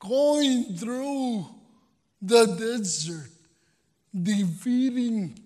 going 0.00 0.76
through 0.76 1.46
the 2.20 2.46
desert, 2.46 3.30
defeating 4.12 5.38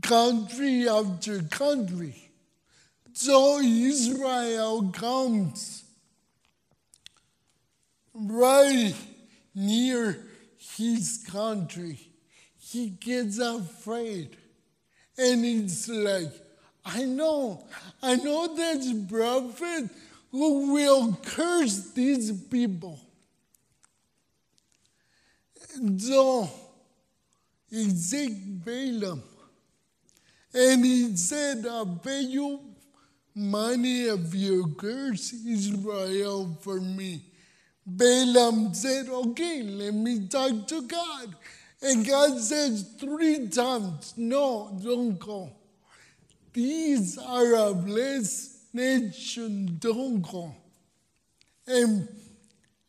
country 0.00 0.88
after 0.88 1.42
country. 1.42 2.30
So 3.12 3.58
Israel 3.58 4.92
comes 4.92 5.82
right 8.14 8.94
near 9.56 10.24
his 10.56 11.24
country. 11.28 11.98
He 12.56 12.90
gets 12.90 13.40
afraid. 13.40 14.36
And 15.18 15.44
it's 15.44 15.88
like, 15.88 16.30
I 16.84 17.02
know, 17.02 17.64
I 18.02 18.14
know 18.14 18.54
there's 18.54 18.88
a 18.88 18.94
prophet 19.08 19.90
who 20.30 20.72
will 20.72 21.18
curse 21.24 21.90
these 21.90 22.30
people. 22.32 23.00
And 25.74 26.00
So 26.00 26.48
he 27.68 27.88
took 27.88 28.32
Balaam 28.64 29.22
and 30.54 30.84
he 30.84 31.16
said, 31.16 31.66
I'll 31.66 32.00
pay 32.02 32.20
you 32.20 32.60
money 33.34 34.08
of 34.08 34.34
your 34.34 34.68
curse 34.68 35.32
Israel 35.32 36.58
for 36.62 36.80
me. 36.80 37.22
Balaam 37.86 38.74
said, 38.74 39.08
Okay, 39.08 39.62
let 39.62 39.94
me 39.94 40.26
talk 40.28 40.66
to 40.68 40.82
God. 40.82 41.34
And 41.80 42.06
God 42.06 42.38
says 42.40 42.94
three 42.98 43.48
times, 43.48 44.14
No, 44.16 44.76
don't 44.82 45.18
go. 45.18 45.52
These 46.52 47.18
are 47.18 47.54
a 47.54 47.74
blessed 47.74 48.74
nation, 48.74 49.76
don't 49.78 50.20
go. 50.20 50.54
And 51.66 52.08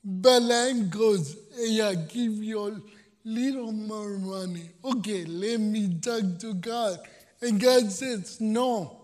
Balaam 0.04 0.90
goes, 0.90 1.38
Hey, 1.56 1.82
I 1.82 1.96
give 1.96 2.44
you 2.44 2.68
a 2.68 2.82
little 3.24 3.72
more 3.72 4.18
money. 4.18 4.72
Okay, 4.84 5.26
let 5.26 5.60
me 5.60 6.00
talk 6.02 6.40
to 6.40 6.54
God. 6.56 7.00
And 7.42 7.60
God 7.62 7.92
says, 7.92 8.42
No. 8.42 8.96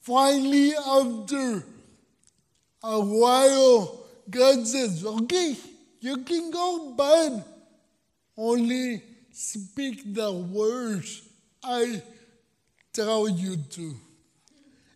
Finally, 0.00 0.74
after 0.74 1.64
a 2.82 3.00
while, 3.00 4.04
God 4.28 4.66
says, 4.66 5.06
Okay, 5.06 5.56
you 6.00 6.18
can 6.18 6.50
go, 6.50 6.92
but 6.96 7.46
only 8.36 9.02
speak 9.32 10.14
the 10.14 10.32
words 10.32 11.22
I 11.64 12.02
tell 12.92 13.28
you 13.28 13.56
to. 13.56 13.94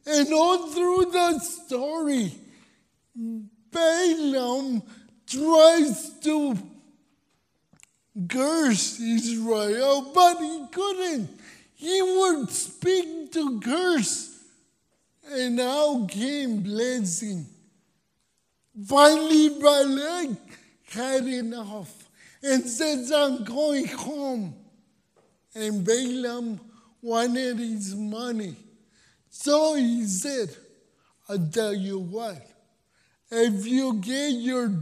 And 0.06 0.32
all 0.32 0.68
through 0.68 1.10
the 1.10 1.38
story, 1.40 2.32
Balaam 3.14 4.82
tries 5.26 6.10
to 6.20 6.56
curse 8.28 9.00
Israel, 9.00 10.12
but 10.14 10.38
he 10.38 10.66
couldn't. 10.70 11.28
He 11.74 12.00
would 12.02 12.50
speak 12.50 13.32
to 13.32 13.60
curse, 13.60 14.38
and 15.28 15.56
now 15.56 16.06
came 16.08 16.62
blessing. 16.62 17.46
Finally, 18.86 19.60
Balak 19.60 20.38
had 20.90 21.26
enough 21.26 22.05
and 22.42 22.64
says, 22.64 23.10
I'm 23.12 23.44
going 23.44 23.86
home. 23.86 24.54
And 25.54 25.84
Balaam 25.84 26.60
wanted 27.00 27.58
his 27.58 27.94
money. 27.94 28.56
So 29.30 29.74
he 29.74 30.04
said, 30.06 30.54
I'll 31.28 31.48
tell 31.48 31.74
you 31.74 31.98
what, 31.98 32.46
if 33.30 33.66
you 33.66 33.94
get 33.94 34.32
your, 34.32 34.72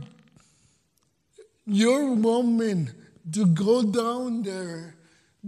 your 1.67 2.15
woman 2.15 2.91
to 3.33 3.47
go 3.47 3.83
down 3.83 4.43
there 4.43 4.95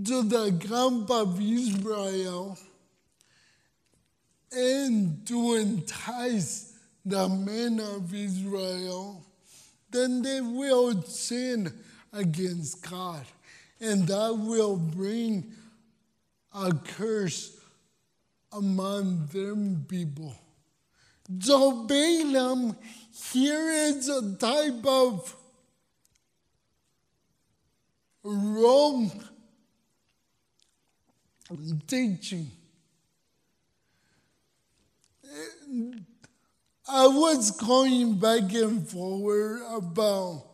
to 0.05 0.23
the 0.23 0.53
camp 0.67 1.11
of 1.11 1.41
Israel 1.41 2.59
and 4.53 5.27
to 5.27 5.55
entice 5.55 6.73
the 7.05 7.29
men 7.29 7.81
of 7.81 8.13
Israel, 8.15 9.25
then 9.91 10.23
they 10.23 10.41
will 10.41 11.03
sin 11.03 11.73
against 12.17 12.89
God, 12.89 13.25
and 13.81 14.07
that 14.09 14.35
will 14.35 14.77
bring 14.77 15.53
a 16.55 16.73
curse 16.73 17.61
among 18.53 19.27
them 19.27 19.85
people. 19.87 20.35
So 21.41 21.85
Balaam 21.85 22.77
here 23.33 23.71
is 23.71 24.09
a 24.09 24.35
type 24.37 24.87
of 24.87 25.37
wrong 28.23 29.11
teaching. 31.87 32.51
I 36.89 37.07
was 37.09 37.51
going 37.51 38.15
back 38.15 38.53
and 38.55 38.89
forward 38.89 39.63
about 39.69 40.45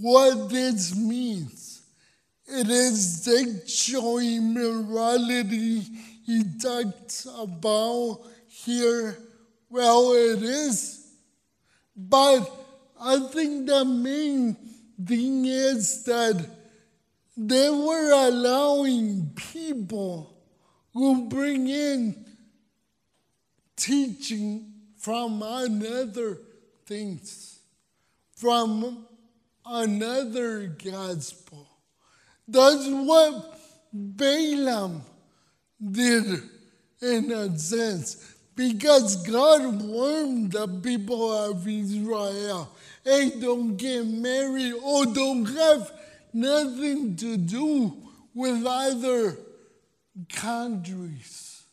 what 0.00 0.50
this 0.50 0.94
means. 0.96 1.82
It 2.46 2.68
is 2.68 3.24
the 3.24 3.44
sexual 3.44 4.18
immorality 4.18 5.80
he 6.24 6.42
talks 6.62 7.26
about 7.38 8.20
here. 8.46 9.18
Well, 9.68 10.12
it 10.12 10.42
is. 10.42 11.06
But 11.96 12.50
I 13.00 13.18
think 13.28 13.66
the 13.66 13.84
main 13.84 14.56
thing 15.04 15.44
is 15.46 16.04
that 16.04 16.46
they 17.36 17.70
were 17.70 18.12
allowing 18.12 19.32
people 19.34 20.34
who 20.92 21.28
bring 21.28 21.68
in 21.68 22.24
teaching 23.76 24.72
from 24.96 25.42
another 25.42 26.38
things, 26.86 27.58
from 28.34 29.06
another 29.66 30.66
gospel. 30.66 31.66
That's 32.48 32.86
what 32.88 33.58
Balaam 33.92 35.02
did 35.80 36.42
in 37.02 37.32
a 37.32 37.58
sense. 37.58 38.34
Because 38.54 39.26
God 39.26 39.82
warned 39.82 40.52
the 40.52 40.66
people 40.66 41.30
of 41.30 41.66
Israel, 41.68 42.70
hey, 43.04 43.30
don't 43.38 43.76
get 43.76 44.06
married 44.06 44.74
or 44.82 45.04
don't 45.06 45.44
have 45.44 45.92
nothing 46.32 47.16
to 47.16 47.36
do 47.36 47.94
with 48.34 48.64
other 48.66 49.36
countries, 50.32 51.64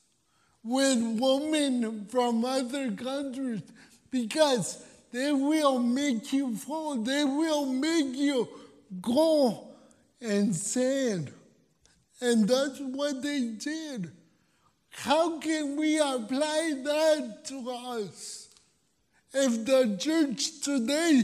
with 0.63 0.99
women 1.19 2.05
from 2.05 2.43
other 2.43 2.91
countries, 2.91 3.61
because 4.11 4.83
they 5.13 5.31
will 5.31 5.77
make 5.77 6.33
you 6.33 6.55
fall, 6.55 6.95
they 6.95 7.23
will 7.23 7.67
make 7.67 8.15
you 8.15 8.49
go 8.99 9.67
and 10.19 10.55
sin. 10.55 11.29
And 12.19 12.47
that's 12.47 12.79
what 12.79 13.21
they 13.21 13.41
did. 13.41 14.11
How 14.89 15.39
can 15.39 15.77
we 15.77 15.99
apply 15.99 16.81
that 16.83 17.45
to 17.45 17.69
us? 17.69 18.49
If 19.33 19.65
the 19.65 19.97
church 19.99 20.61
today 20.61 21.23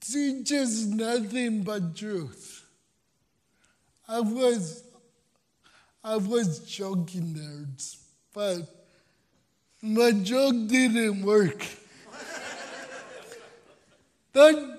teaches 0.00 0.86
nothing 0.88 1.62
but 1.62 1.94
truth. 1.94 2.66
I 4.08 4.20
was 4.20 4.82
I 6.02 6.16
was 6.16 6.60
joking 6.60 7.34
there, 7.34 7.66
but 8.32 8.79
my 9.82 10.12
joke 10.12 10.68
didn't 10.68 11.22
work. 11.22 11.64
the 14.32 14.78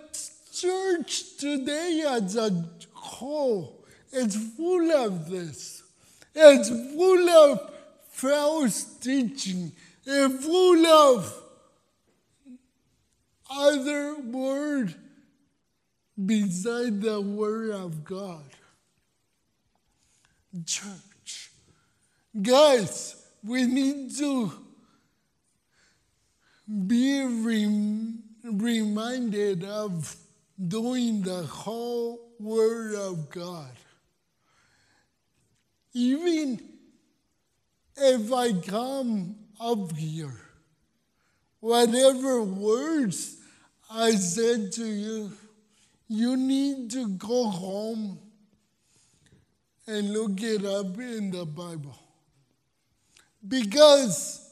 church 0.53 1.37
today 1.37 2.03
as 2.07 2.35
a 2.35 2.65
whole 2.93 3.83
is 4.11 4.35
full 4.55 4.91
of 4.91 5.29
this. 5.29 5.83
It's 6.35 6.69
full 6.69 7.29
of 7.29 7.71
false 8.09 8.83
teaching. 8.83 9.71
It's 10.05 10.45
full 10.45 10.85
of 10.85 11.41
other 13.49 14.15
word 14.19 14.95
beside 16.23 17.01
the 17.01 17.19
word 17.19 17.71
of 17.71 18.03
God. 18.03 18.43
Church. 20.65 21.51
Guys, 22.41 23.15
we 23.43 23.65
need 23.65 24.15
to 24.17 24.51
be 26.67 27.21
rem- 27.21 28.24
reminded 28.43 29.63
of 29.63 30.15
doing 30.67 31.21
the 31.21 31.43
whole 31.43 32.19
Word 32.39 32.95
of 32.95 33.30
God. 33.30 33.71
Even 35.93 36.62
if 37.97 38.32
I 38.32 38.54
come 38.54 39.36
up 39.60 39.95
here, 39.95 40.39
whatever 41.60 42.41
words 42.41 43.38
I 43.89 44.12
said 44.12 44.71
to 44.74 44.86
you, 44.86 45.32
you 46.08 46.36
need 46.36 46.91
to 46.91 47.08
go 47.10 47.50
home 47.50 48.19
and 49.88 50.13
look 50.13 50.41
it 50.41 50.65
up 50.65 50.97
in 50.97 51.32
the 51.32 51.45
Bible. 51.45 51.97
Because 53.47 54.50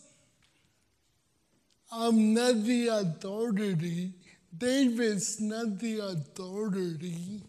I'm 1.92 2.34
not 2.34 2.64
the 2.64 2.88
authority, 2.88 4.14
David's 4.56 5.42
not 5.42 5.80
the 5.80 6.00
authority, 6.00 7.42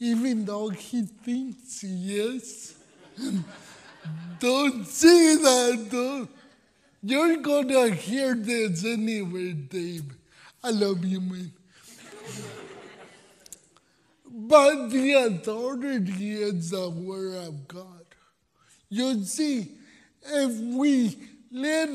even 0.00 0.44
though 0.44 0.68
he 0.70 1.02
thinks 1.02 1.80
he 1.80 2.18
is. 2.18 2.74
Don't 4.40 4.84
say 4.86 5.36
that, 5.36 5.86
though. 5.90 6.28
You're 7.02 7.36
gonna 7.38 7.90
hear 7.90 8.34
this 8.34 8.84
anyway, 8.84 9.52
Dave. 9.52 10.04
I 10.62 10.70
love 10.70 11.04
you, 11.04 11.20
man. 11.20 11.52
But 14.34 14.88
the 14.88 15.12
authority 15.12 16.32
is 16.32 16.70
the 16.70 16.88
Word 16.88 17.46
of 17.46 17.68
God. 17.68 18.06
You 18.88 19.24
see, 19.24 19.72
if 20.24 20.76
we 20.76 21.16
let 21.50 21.88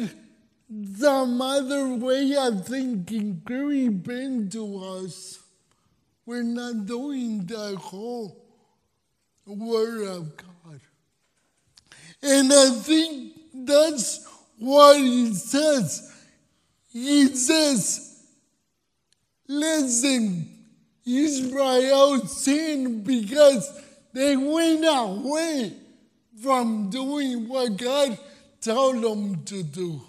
some 0.69 1.41
other 1.41 1.95
way 1.95 2.35
of 2.35 2.67
thinking 2.67 3.41
creep 3.45 4.09
into 4.09 4.79
us, 4.79 5.39
we're 6.25 6.43
not 6.43 6.85
doing 6.85 7.45
the 7.45 7.77
whole 7.77 8.43
Word 9.45 10.07
of 10.07 10.35
God. 10.35 10.81
And 12.21 12.51
I 12.51 12.69
think 12.71 13.33
that's 13.53 14.27
what 14.59 14.97
he 14.97 15.33
says. 15.33 16.13
He 16.91 17.27
says, 17.27 18.23
listen, 19.47 20.49
Israel 21.05 22.19
sinned 22.27 23.05
because 23.05 23.71
they 24.13 24.35
went 24.35 24.83
away 24.85 25.73
from 26.41 26.89
doing 26.89 27.47
what 27.47 27.77
God 27.77 28.17
told 28.59 29.01
them 29.01 29.43
to 29.45 29.63
do. 29.63 30.01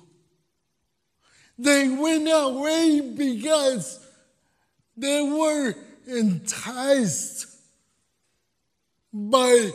They 1.58 1.88
went 1.88 2.28
away 2.30 3.00
because 3.00 4.06
they 4.96 5.22
were 5.22 5.74
enticed 6.06 7.46
by, 9.12 9.70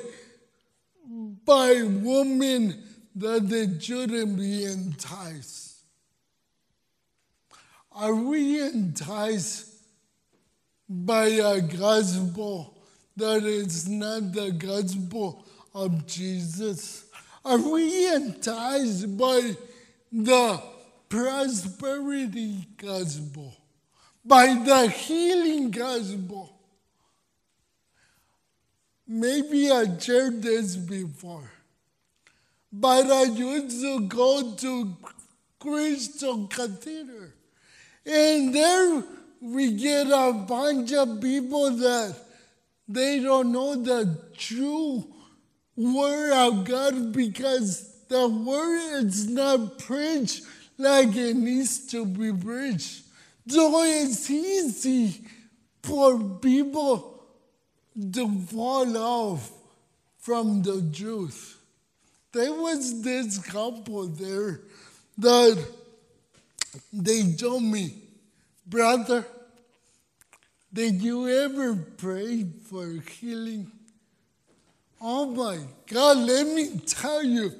by 1.46 1.82
women 1.84 2.82
that 3.16 3.50
they 3.50 3.80
shouldn't 3.80 4.38
be 4.38 4.64
enticed. 4.66 5.84
Are 7.92 8.16
we 8.16 8.62
enticed 8.62 9.68
by 10.90 11.26
a 11.26 11.62
gospel 11.62 12.78
that 13.18 13.44
is 13.44 13.88
not 13.88 14.32
the 14.32 14.52
gospel 14.52 15.46
of 15.76 16.08
Jesus? 16.08 17.06
Are 17.46 17.58
we 17.58 18.14
enticed 18.14 19.16
by 19.18 19.56
the 20.12 20.73
prosperity 21.14 22.66
gospel, 22.76 23.54
by 24.26 24.48
the 24.48 24.88
healing 24.90 25.70
gospel? 25.70 26.52
Maybe 29.08 29.70
I 29.70 29.96
shared 30.00 30.42
this 30.42 30.76
before, 30.76 31.52
but 32.72 33.12
I 33.12 33.26
used 33.26 33.80
to 33.82 34.00
go 34.08 34.56
to 34.56 34.98
Crystal 35.60 36.48
Cathedral, 36.48 37.30
and 38.08 38.56
there 38.56 39.04
we 39.40 39.74
get 39.74 40.08
a 40.08 40.34
bunch 40.34 40.94
of 40.94 41.22
people 41.22 41.70
that 41.78 42.16
they 42.88 43.20
don't 43.20 43.52
know 43.52 43.76
the 43.76 44.20
true 44.36 45.06
word 45.76 46.34
of 46.34 46.66
God 46.66 47.14
because 47.14 47.88
the 48.08 48.28
word 48.28 49.06
is 49.06 49.28
not 49.28 49.78
preached 49.78 50.44
like 50.84 51.16
it 51.16 51.36
needs 51.36 51.88
to 51.88 52.06
be 52.06 52.34
preached. 52.34 53.04
So 53.48 53.84
it's 53.84 54.30
easy 54.30 55.22
for 55.82 56.20
people 56.20 57.26
to 58.12 58.40
fall 58.42 58.98
off 58.98 59.52
from 60.20 60.62
the 60.62 60.82
truth. 60.94 61.58
There 62.34 62.54
was 62.54 63.02
this 63.02 63.38
couple 63.38 64.08
there 64.08 64.62
that 65.18 65.66
they 66.92 67.34
told 67.34 67.64
me, 67.64 67.94
brother, 68.66 69.26
did 70.72 71.02
you 71.02 71.30
ever 71.30 71.76
pray 71.76 72.46
for 72.66 72.88
healing? 73.20 73.72
Oh 75.00 75.28
my 75.28 75.60
God, 75.86 76.18
let 76.18 76.48
me 76.48 76.80
tell 76.86 77.24
you, 77.24 77.52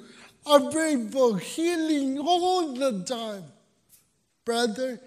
I 0.46 0.68
pray 0.70 1.06
for 1.08 1.38
healing 1.38 2.18
all 2.18 2.74
the 2.74 3.02
time. 3.04 3.44
Brother, 4.44 5.00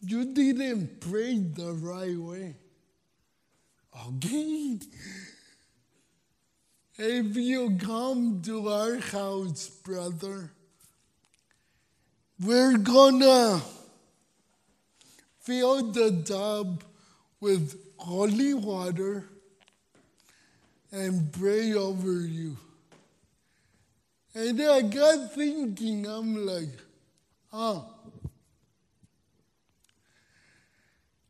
you 0.00 0.32
didn't 0.32 1.00
pray 1.00 1.38
the 1.38 1.72
right 1.72 2.16
way. 2.16 2.54
Okay. 4.08 4.78
If 6.96 7.36
you 7.36 7.78
come 7.78 8.42
to 8.42 8.68
our 8.68 8.96
house, 8.96 9.68
brother, 9.68 10.52
we're 12.40 12.78
gonna 12.78 13.60
fill 15.40 15.92
the 15.92 16.22
tub 16.24 16.82
with 17.40 17.78
holy 17.98 18.54
water 18.54 19.28
and 20.90 21.32
pray 21.32 21.74
over 21.74 22.20
you. 22.20 22.56
And 24.38 24.56
then 24.56 24.70
I 24.70 24.82
got 24.82 25.32
thinking, 25.32 26.06
I'm 26.06 26.46
like, 26.46 26.68
oh, 27.52 27.84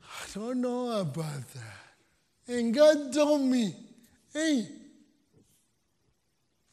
I 0.05 0.27
don't 0.35 0.61
know 0.61 1.01
about 1.01 1.49
that. 1.55 2.53
And 2.55 2.75
God 2.75 3.11
told 3.15 3.41
me, 3.41 3.75
hey, 4.35 4.69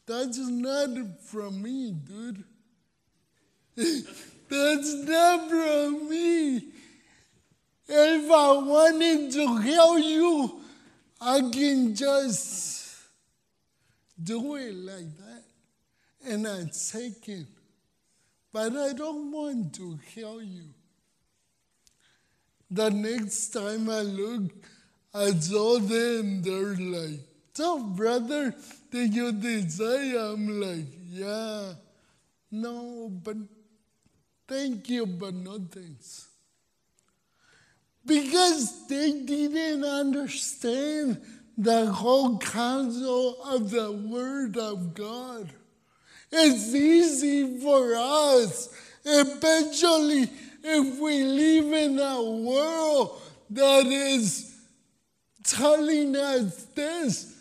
that's 0.06 0.38
not 0.40 1.22
from 1.22 1.62
me, 1.62 1.94
dude. 1.94 2.44
that's 4.50 4.94
not 5.08 5.50
from 5.50 6.10
me. 6.10 6.58
If 7.88 8.30
I 8.30 8.52
wanted 8.58 9.32
to 9.32 9.56
help 9.56 10.04
you, 10.04 10.62
I 11.22 11.40
can 11.50 11.96
just 11.96 12.94
do 14.22 14.56
it 14.56 14.76
like 14.76 15.18
that. 15.20 15.25
And 16.26 16.48
I 16.48 16.64
take 16.92 17.30
it. 17.30 17.48
But 18.52 18.76
I 18.76 18.94
don't 18.94 19.32
want 19.32 19.76
to 19.76 20.00
help 20.16 20.42
you. 20.44 20.70
The 22.72 22.90
next 22.90 23.50
time 23.50 23.90
I 23.90 24.02
look, 24.02 24.52
I 25.14 25.32
saw 25.32 25.80
them, 25.80 26.42
they're 26.42 26.76
like, 26.76 27.20
so 27.54 27.84
brother, 27.84 28.56
did 28.92 29.14
you 29.14 29.32
desire? 29.32 30.34
I'm 30.34 30.60
like, 30.60 30.88
yeah. 31.10 31.74
No, 32.52 33.10
but 33.24 33.38
thank 34.48 34.90
you, 34.90 35.06
but 35.06 35.34
no 35.34 35.60
thanks 35.60 36.28
because 38.06 38.88
they 38.88 39.12
didn't 39.12 39.84
understand 39.84 41.22
the 41.58 41.88
whole 41.88 42.38
counsel 42.38 43.42
of 43.44 43.72
the 43.72 43.92
Word 43.92 44.58
of 44.58 44.94
God. 44.94 45.50
It's 46.38 46.76
easy 46.76 47.60
for 47.62 47.96
us, 47.96 48.70
especially 49.06 50.30
if 50.64 51.00
we 51.00 51.24
live 51.24 51.72
in 51.72 51.98
a 51.98 52.22
world 52.22 53.22
that 53.52 53.86
is 53.86 54.54
telling 55.44 56.16
us 56.18 56.66
this. 56.76 57.34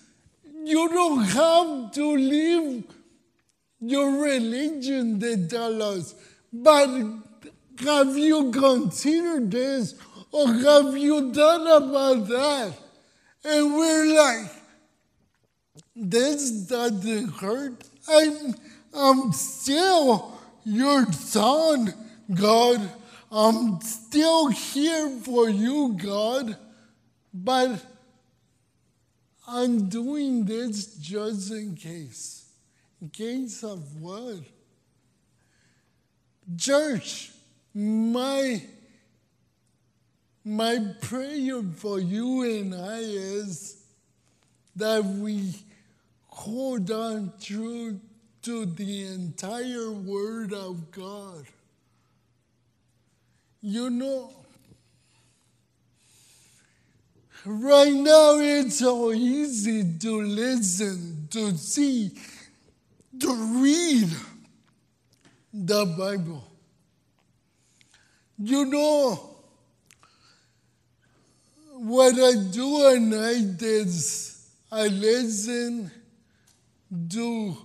You 0.64 0.88
don't 0.90 1.24
have 1.24 1.92
to 1.92 2.16
live 2.16 2.84
your 3.80 4.22
religion, 4.22 5.18
they 5.18 5.44
tell 5.46 5.82
us. 5.82 6.14
But 6.52 6.88
have 7.80 8.16
you 8.16 8.52
considered 8.52 9.50
this? 9.50 9.94
What 10.30 10.60
have 10.62 10.96
you 10.96 11.32
done 11.32 11.66
about 11.66 12.28
that? 12.28 12.74
And 13.44 13.74
we're 13.74 14.16
like, 14.16 14.50
this 15.96 16.50
doesn't 16.50 17.28
hurt. 17.34 17.84
I'm, 18.08 18.54
I'm 18.94 19.32
still 19.32 20.38
your 20.64 21.10
son, 21.12 21.92
God. 22.32 22.80
I'm 23.30 23.80
still 23.80 24.48
here 24.48 25.10
for 25.20 25.48
you, 25.48 25.98
God. 26.00 26.56
But 27.32 27.84
I'm 29.46 29.88
doing 29.88 30.44
this 30.44 30.94
just 30.96 31.50
in 31.50 31.74
case. 31.74 32.48
In 33.02 33.08
case 33.10 33.64
of 33.64 34.00
what? 34.00 34.38
Church, 36.56 37.32
my 37.74 38.62
my 40.46 40.78
prayer 41.00 41.62
for 41.76 41.98
you 41.98 42.42
and 42.42 42.74
I 42.74 42.98
is 42.98 43.82
that 44.76 45.02
we 45.02 45.54
hold 46.26 46.90
on 46.90 47.32
true 47.40 47.98
to 48.44 48.66
the 48.66 49.06
entire 49.06 49.90
Word 49.90 50.52
of 50.52 50.90
God. 50.90 51.46
You 53.62 53.88
know, 53.88 54.30
right 57.46 57.94
now 57.94 58.36
it's 58.38 58.80
so 58.80 59.12
easy 59.12 59.96
to 59.98 60.20
listen, 60.20 61.26
to 61.30 61.56
see, 61.56 62.10
to 63.18 63.34
read 63.62 64.10
the 65.54 65.86
Bible. 65.98 66.44
You 68.38 68.66
know, 68.66 69.36
what 71.72 72.14
I 72.14 72.34
do 72.52 72.88
at 72.88 73.00
night 73.00 73.62
is 73.62 74.50
I 74.70 74.88
listen 74.88 75.90
to 77.08 77.56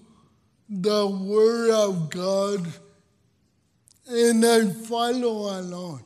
the 0.69 1.07
Word 1.07 1.71
of 1.71 2.09
God 2.09 2.67
and 4.07 4.45
I 4.45 4.69
follow 4.69 5.59
along. 5.59 6.03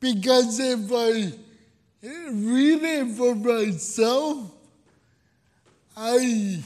Because 0.00 0.58
if 0.58 0.90
I 0.92 1.32
read 2.02 2.82
it 2.82 3.16
for 3.16 3.34
myself, 3.34 4.50
I, 5.96 6.62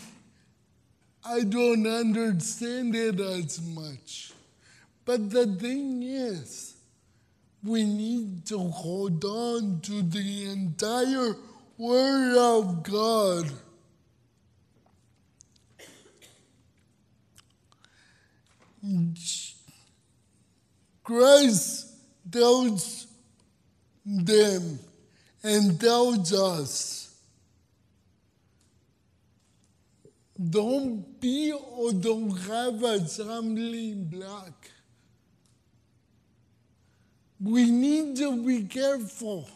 I 1.24 1.42
don't 1.42 1.86
understand 1.86 2.94
it 2.94 3.20
as 3.20 3.60
much. 3.60 4.32
But 5.04 5.30
the 5.30 5.46
thing 5.46 6.02
is, 6.02 6.76
we 7.62 7.84
need 7.84 8.46
to 8.46 8.58
hold 8.58 9.24
on 9.24 9.80
to 9.82 10.02
the 10.02 10.46
entire 10.46 11.34
Word 11.76 12.36
of 12.38 12.82
God. 12.82 13.50
Christ 21.04 21.92
tells 22.30 23.06
them 24.04 24.78
and 25.42 25.80
tells 25.80 26.32
us 26.32 27.14
don't 30.38 31.20
be 31.20 31.52
or 31.52 31.92
don't 31.92 32.36
have 32.48 32.82
a 32.82 33.06
stumbling 33.06 34.04
block 34.04 34.70
we 37.40 37.70
need 37.70 38.16
to 38.16 38.44
be 38.44 38.62
careful 38.64 39.48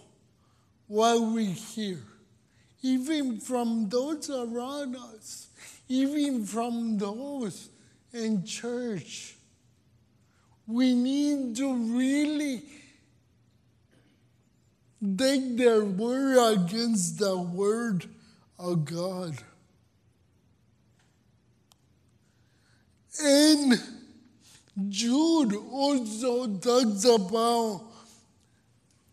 while 0.87 1.33
we're 1.33 1.47
here, 1.47 2.03
even 2.83 3.41
from 3.41 3.89
those 3.89 4.29
around 4.29 4.97
us, 4.97 5.49
even 5.89 6.45
from 6.45 6.99
those 6.99 7.70
in 8.13 8.45
church. 8.45 9.37
We 10.67 10.95
need 10.95 11.57
to 11.57 11.75
really 11.75 12.63
take 15.17 15.57
their 15.57 15.85
word 15.85 16.61
against 16.61 17.19
the 17.19 17.37
word 17.39 18.07
of 18.59 18.85
God. 18.85 19.37
And 23.23 23.81
Jude 24.89 25.55
also 25.71 26.47
talks 26.59 27.05
about 27.05 27.83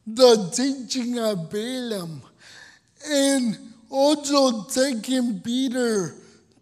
the 0.05 0.49
teaching 0.53 1.19
of 1.19 1.49
Balaam 1.49 2.21
and 3.09 3.57
also 3.89 4.67
Second 4.67 5.43
Peter 5.43 6.15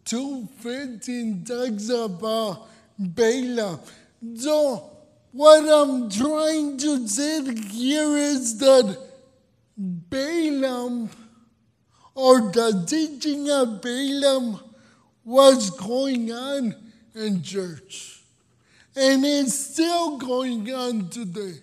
2.15 0.06 1.48
talks 1.48 1.90
about 1.90 2.52
uh, 2.52 2.66
Balaam. 3.00 3.80
So 4.36 4.92
what 5.32 5.68
I'm 5.68 6.12
trying 6.12 6.78
to 6.78 7.08
say 7.08 7.44
here 7.72 8.16
is 8.16 8.58
that 8.60 8.98
Balaam 9.76 11.10
or 12.14 12.52
the 12.52 12.86
teaching 12.88 13.50
of 13.50 13.82
Balaam 13.82 14.60
was 15.24 15.72
going 15.72 16.32
on 16.32 16.76
in 17.16 17.42
church. 17.42 18.22
And 18.96 19.26
it's 19.26 19.56
still 19.56 20.18
going 20.18 20.72
on 20.72 21.10
today. 21.10 21.56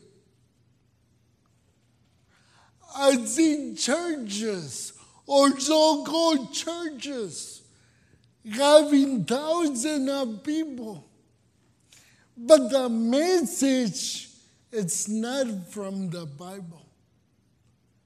I 2.95 3.17
see 3.25 3.77
churches 3.77 4.95
or 5.27 5.59
so 5.61 6.05
called 6.05 6.53
churches 6.53 7.62
having 8.51 9.25
thousands 9.25 10.11
of 10.11 10.43
people. 10.43 11.05
But 12.37 12.71
the 12.71 12.89
message 12.89 14.29
it's 14.73 15.07
not 15.07 15.69
from 15.71 16.09
the 16.09 16.25
Bible. 16.25 16.87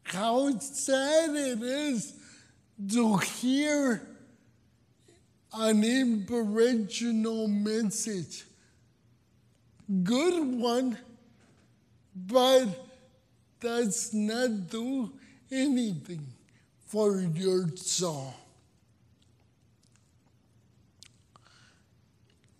How 0.02 0.58
sad 0.58 1.30
it 1.30 1.62
is 1.62 2.12
to 2.92 3.18
hear 3.18 4.02
an 5.52 5.84
inspirational 5.84 7.46
message. 7.46 8.44
Good 10.02 10.60
one, 10.60 10.98
but 12.14 12.66
does 13.60 14.12
not 14.12 14.68
do 14.68 15.12
anything 15.50 16.26
for 16.88 17.20
your 17.20 17.68
soul. 17.76 18.34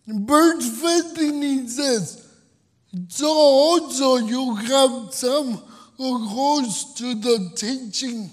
Verse 0.07 0.81
15 0.81 1.67
says, 1.67 2.27
So 3.09 3.27
also 3.27 4.15
you 4.17 4.55
have 4.55 5.13
some 5.13 5.61
who 5.97 6.29
goes 6.33 6.93
to 6.93 7.13
the 7.15 7.51
teaching 7.55 8.31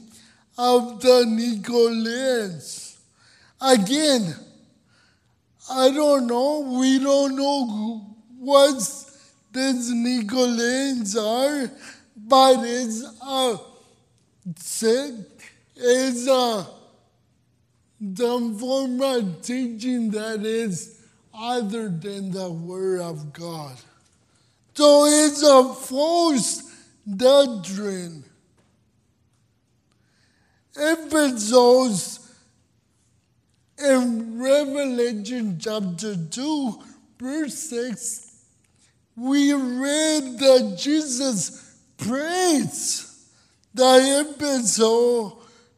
of 0.56 1.00
the 1.00 1.24
Nicolaitans. 1.26 2.96
Again, 3.60 4.36
I 5.68 5.90
don't 5.90 6.28
know, 6.28 6.60
we 6.78 7.00
don't 7.00 7.34
know 7.34 8.16
what 8.38 8.76
these 9.50 9.92
Nicolaitans 9.92 11.16
are, 11.16 11.70
but 12.16 12.58
it's 12.62 13.02
a 13.20 13.58
it's 15.76 16.28
a 16.28 16.66
the 18.00 18.56
form 18.60 19.00
of 19.00 19.42
teaching 19.42 20.10
that 20.10 20.44
is 20.44 21.03
other 21.36 21.88
than 21.88 22.30
the 22.30 22.50
Word 22.50 23.00
of 23.00 23.32
God. 23.32 23.76
So 24.74 25.06
it's 25.06 25.42
a 25.42 25.74
false 25.74 26.62
doctrine. 27.06 28.24
Ephesus 30.76 32.20
in 33.78 34.40
Revelation 34.40 35.58
chapter 35.60 36.16
2, 36.16 36.82
verse 37.18 37.54
6, 37.54 38.44
we 39.16 39.52
read 39.52 40.38
that 40.38 40.76
Jesus 40.78 41.78
praised 41.96 43.06
the 43.72 44.26
Ephesus 44.28 45.32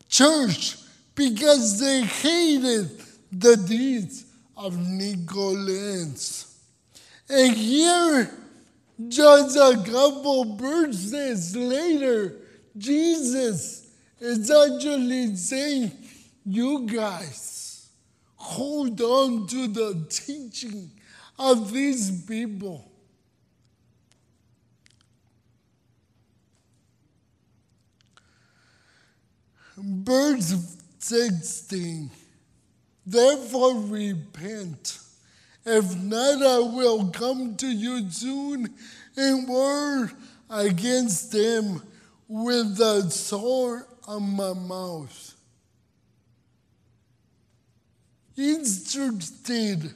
church 0.09 0.77
because 1.15 1.81
they 1.81 2.03
hated 2.03 2.91
the 3.33 3.57
deeds 3.57 4.26
of 4.57 4.75
Nicolaitans. 4.75 6.53
And 7.29 7.57
here, 7.57 8.31
just 9.09 9.57
a 9.57 9.83
couple 9.91 10.57
verses 10.57 11.55
later, 11.55 12.37
Jesus 12.77 13.89
is 14.21 14.51
actually 14.51 15.37
saying, 15.37 15.93
You 16.45 16.87
guys, 16.87 17.89
hold 18.37 19.01
on 19.01 19.47
to 19.49 19.67
the 19.67 20.07
teaching 20.09 20.91
of 21.39 21.73
these 21.73 22.25
people. 22.25 22.91
Verse 29.77 30.55
16. 30.99 32.11
Therefore 33.07 33.75
repent. 33.83 34.99
If 35.65 35.97
not, 35.97 36.43
I 36.43 36.59
will 36.59 37.09
come 37.11 37.57
to 37.57 37.67
you 37.69 38.11
soon 38.11 38.75
and 39.17 39.49
war 39.49 40.11
against 40.51 41.31
them 41.33 41.83
with 42.29 42.77
the 42.77 43.09
sword 43.11 43.85
of 44.09 44.23
my 44.23 44.53
mouth. 44.53 45.35
Instructed 48.37 49.95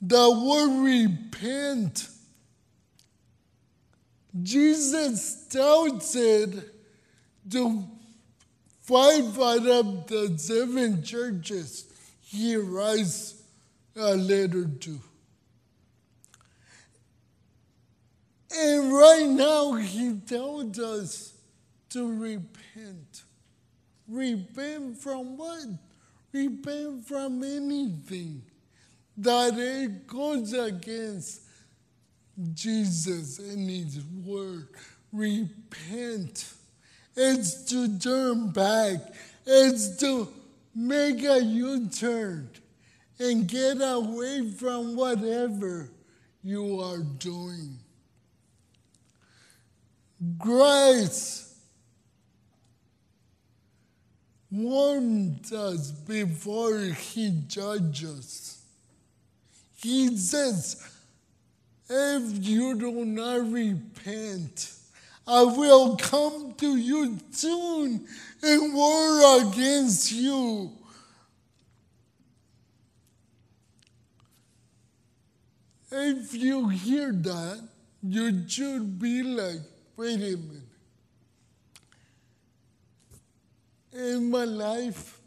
the 0.00 0.30
word 0.30 0.84
repent. 0.84 2.08
Jesus 4.42 5.46
tells 5.48 6.16
it 6.16 6.50
to 7.50 7.84
five 8.82 9.38
out 9.38 9.66
of 9.66 10.06
the 10.08 10.34
seven 10.36 11.02
churches 11.02 11.86
he 12.34 12.56
writes 12.56 13.42
a 13.96 14.08
uh, 14.08 14.14
letter 14.14 14.66
to. 14.66 15.00
And 18.56 18.92
right 18.92 19.26
now, 19.26 19.72
he 19.74 20.18
tells 20.26 20.78
us 20.78 21.34
to 21.90 22.12
repent. 22.20 23.22
Repent 24.08 24.98
from 24.98 25.36
what? 25.36 25.66
Repent 26.32 27.06
from 27.06 27.42
anything 27.42 28.42
that 29.16 29.54
it 29.56 30.06
goes 30.06 30.52
against 30.52 31.42
Jesus 32.52 33.38
and 33.38 33.70
His 33.70 34.00
Word. 34.24 34.68
Repent. 35.12 36.52
It's 37.16 37.64
to 37.70 37.98
turn 37.98 38.50
back. 38.50 38.98
It's 39.46 39.96
to 39.98 40.28
make 40.74 41.22
a 41.24 41.42
U 41.42 41.88
turn 41.88 42.50
and 43.18 43.46
get 43.46 43.78
away 43.80 44.50
from 44.50 44.96
whatever 44.96 45.90
you 46.42 46.80
are 46.80 46.98
doing. 46.98 47.78
Grace 50.38 51.54
warns 54.50 55.52
us 55.52 55.90
before 55.90 56.78
he 56.78 57.42
judges. 57.46 58.62
He 59.76 60.16
says, 60.16 60.82
if 61.88 62.46
you 62.46 62.78
do 62.78 63.04
not 63.04 63.50
repent, 63.50 64.73
I 65.26 65.42
will 65.42 65.96
come 65.96 66.54
to 66.58 66.76
you 66.76 67.18
soon 67.30 68.06
and 68.42 68.74
war 68.74 69.40
against 69.42 70.12
you. 70.12 70.70
If 75.90 76.34
you 76.34 76.68
hear 76.68 77.12
that, 77.12 77.68
you 78.02 78.48
should 78.48 78.98
be 78.98 79.22
like, 79.22 79.60
wait 79.96 80.16
a 80.16 80.36
minute. 80.36 80.62
In 83.92 84.30
my 84.30 84.44
life, 84.44 85.20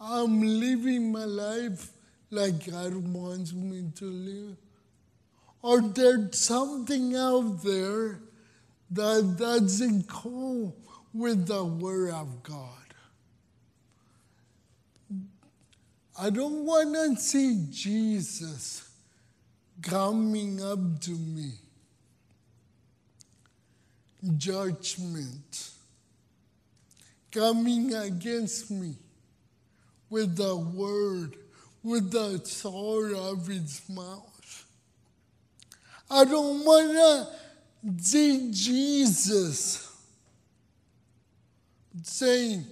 I'm 0.00 0.42
living 0.42 1.12
my 1.12 1.24
life 1.24 1.92
like 2.30 2.66
God 2.68 2.94
wants 2.94 3.52
me 3.52 3.90
to 3.94 4.04
live. 4.04 4.56
Or 5.62 5.80
there's 5.80 6.38
something 6.38 7.14
out 7.14 7.62
there 7.62 8.20
that 8.90 9.36
doesn't 9.38 10.06
go 10.08 10.74
with 11.14 11.46
the 11.46 11.64
Word 11.64 12.10
of 12.10 12.42
God. 12.42 12.68
I 16.18 16.30
don't 16.30 16.66
want 16.66 16.94
to 16.94 17.16
see 17.16 17.66
Jesus 17.70 18.88
coming 19.80 20.62
up 20.62 21.00
to 21.02 21.12
me. 21.12 21.52
Judgment 24.36 25.70
coming 27.32 27.94
against 27.94 28.70
me 28.70 28.94
with 30.10 30.36
the 30.36 30.54
word, 30.54 31.36
with 31.82 32.12
the 32.12 32.38
sword 32.44 33.14
of 33.14 33.46
his 33.46 33.80
mouth. 33.88 34.31
I 36.14 36.24
don't 36.26 36.62
want 36.62 36.92
to 36.92 38.04
see 38.04 38.50
Jesus 38.52 39.90
saying, 42.02 42.66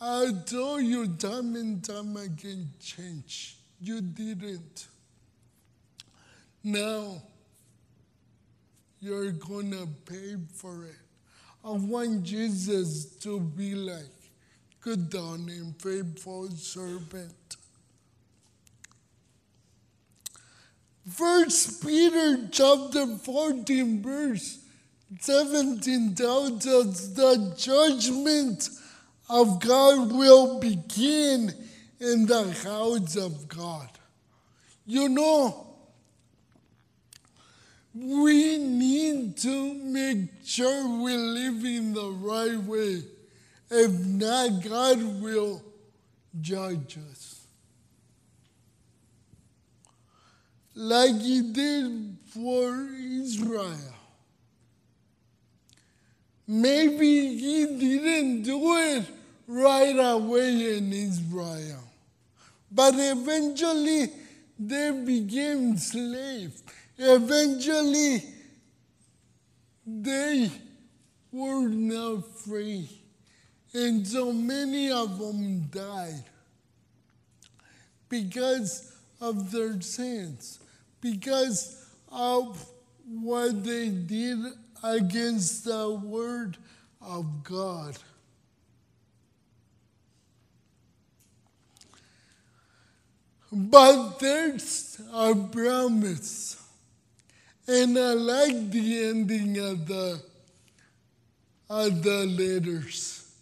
I 0.00 0.32
told 0.46 0.84
you 0.84 1.06
time 1.08 1.54
and 1.56 1.84
time 1.84 2.16
again, 2.16 2.70
change. 2.80 3.56
You 3.78 4.00
didn't. 4.00 4.88
Now, 6.64 7.22
you're 8.98 9.32
gonna 9.32 9.86
pay 10.06 10.36
for 10.54 10.86
it. 10.86 10.96
I 11.62 11.72
want 11.72 12.22
Jesus 12.22 13.04
to 13.16 13.38
be 13.38 13.74
like, 13.74 14.16
good 14.80 15.10
done 15.10 15.48
and 15.50 15.78
faithful 15.80 16.48
servant. 16.52 17.56
First 21.08 21.86
Peter 21.86 22.48
chapter 22.50 23.06
14 23.06 24.02
verse 24.02 24.58
17 25.20 26.16
tells 26.16 26.66
us 26.66 27.08
the 27.08 27.54
judgment 27.56 28.68
of 29.30 29.60
God 29.60 30.10
will 30.12 30.58
begin 30.58 31.54
in 32.00 32.26
the 32.26 32.52
house 32.64 33.14
of 33.14 33.46
God. 33.46 33.88
You 34.84 35.08
know, 35.08 35.66
we 37.94 38.58
need 38.58 39.36
to 39.38 39.74
make 39.74 40.28
sure 40.44 41.02
we're 41.02 41.16
living 41.16 41.94
the 41.94 42.10
right 42.10 42.58
way. 42.58 43.02
If 43.70 43.92
not, 44.06 44.62
God 44.62 45.22
will 45.22 45.62
judge 46.40 46.98
us. 47.10 47.35
Like 50.76 51.18
He 51.22 51.40
did 51.40 52.18
for 52.28 52.86
Israel. 53.00 53.94
Maybe 56.46 57.38
He 57.38 57.64
didn't 57.64 58.42
do 58.42 58.76
it 58.76 59.06
right 59.46 59.96
away 59.98 60.76
in 60.76 60.92
Israel, 60.92 61.82
but 62.70 62.94
eventually 62.94 64.12
they 64.58 64.90
became 65.04 65.78
slaves. 65.78 66.62
Eventually, 66.98 68.22
they 69.86 70.50
were 71.32 71.68
not 71.68 72.26
free, 72.26 72.88
and 73.72 74.06
so 74.06 74.32
many 74.32 74.90
of 74.90 75.18
them 75.18 75.62
died 75.70 76.24
because 78.08 78.92
of 79.20 79.50
their 79.50 79.80
sins, 79.80 80.58
because 81.12 81.86
of 82.10 82.64
what 83.08 83.62
they 83.62 83.88
did 83.88 84.38
against 84.82 85.64
the 85.64 85.90
Word 85.90 86.56
of 87.00 87.44
God. 87.44 87.96
But 93.52 94.18
there's 94.18 95.00
a 95.12 95.34
promise 95.34 96.60
and 97.68 97.98
I 97.98 98.12
like 98.12 98.70
the 98.70 99.04
ending 99.04 99.58
of 99.58 99.86
the 99.86 100.20
of 101.68 102.02
the 102.02 102.26
letters. 102.26 103.32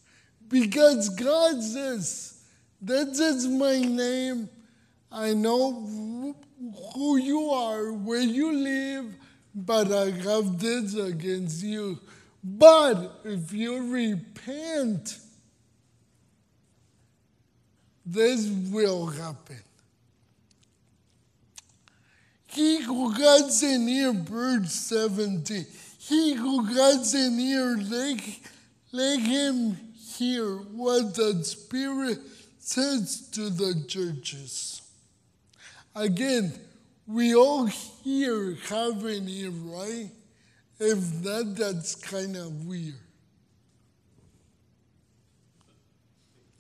Because 0.48 1.08
God 1.10 1.62
says, 1.62 2.42
This 2.80 3.18
is 3.18 3.46
my 3.46 3.80
name. 3.80 4.48
I 5.10 5.32
know 5.32 6.34
who 6.94 7.16
you 7.16 7.50
are, 7.50 7.92
where 7.92 8.20
you 8.20 8.52
live, 8.52 9.14
but 9.54 9.92
I 9.92 10.10
have 10.10 10.58
this 10.58 10.94
against 10.94 11.62
you. 11.62 11.98
But 12.42 13.20
if 13.24 13.52
you 13.52 13.92
repent, 13.92 15.18
this 18.04 18.48
will 18.70 19.06
happen. 19.06 19.60
He 22.46 22.82
who 22.82 23.10
has 23.10 23.62
an 23.62 23.88
ear, 23.88 24.12
verse 24.12 24.72
17. 24.72 25.66
He 25.98 26.34
who 26.34 26.64
has 26.64 27.14
an 27.14 27.40
ear, 27.40 27.76
let, 27.76 28.20
let 28.92 29.18
him 29.18 29.76
hear 30.16 30.56
what 30.56 31.14
the 31.14 31.42
Spirit 31.42 32.18
says 32.58 33.28
to 33.32 33.50
the 33.50 33.84
churches. 33.88 34.82
Again, 35.94 36.52
we 37.06 37.34
all 37.34 37.66
here 37.66 38.56
have 38.68 39.04
an 39.04 39.28
ear, 39.28 39.50
right? 39.50 40.10
If 40.80 41.22
not, 41.22 41.54
that's 41.54 41.94
kind 41.94 42.36
of 42.36 42.66
weird. 42.66 42.94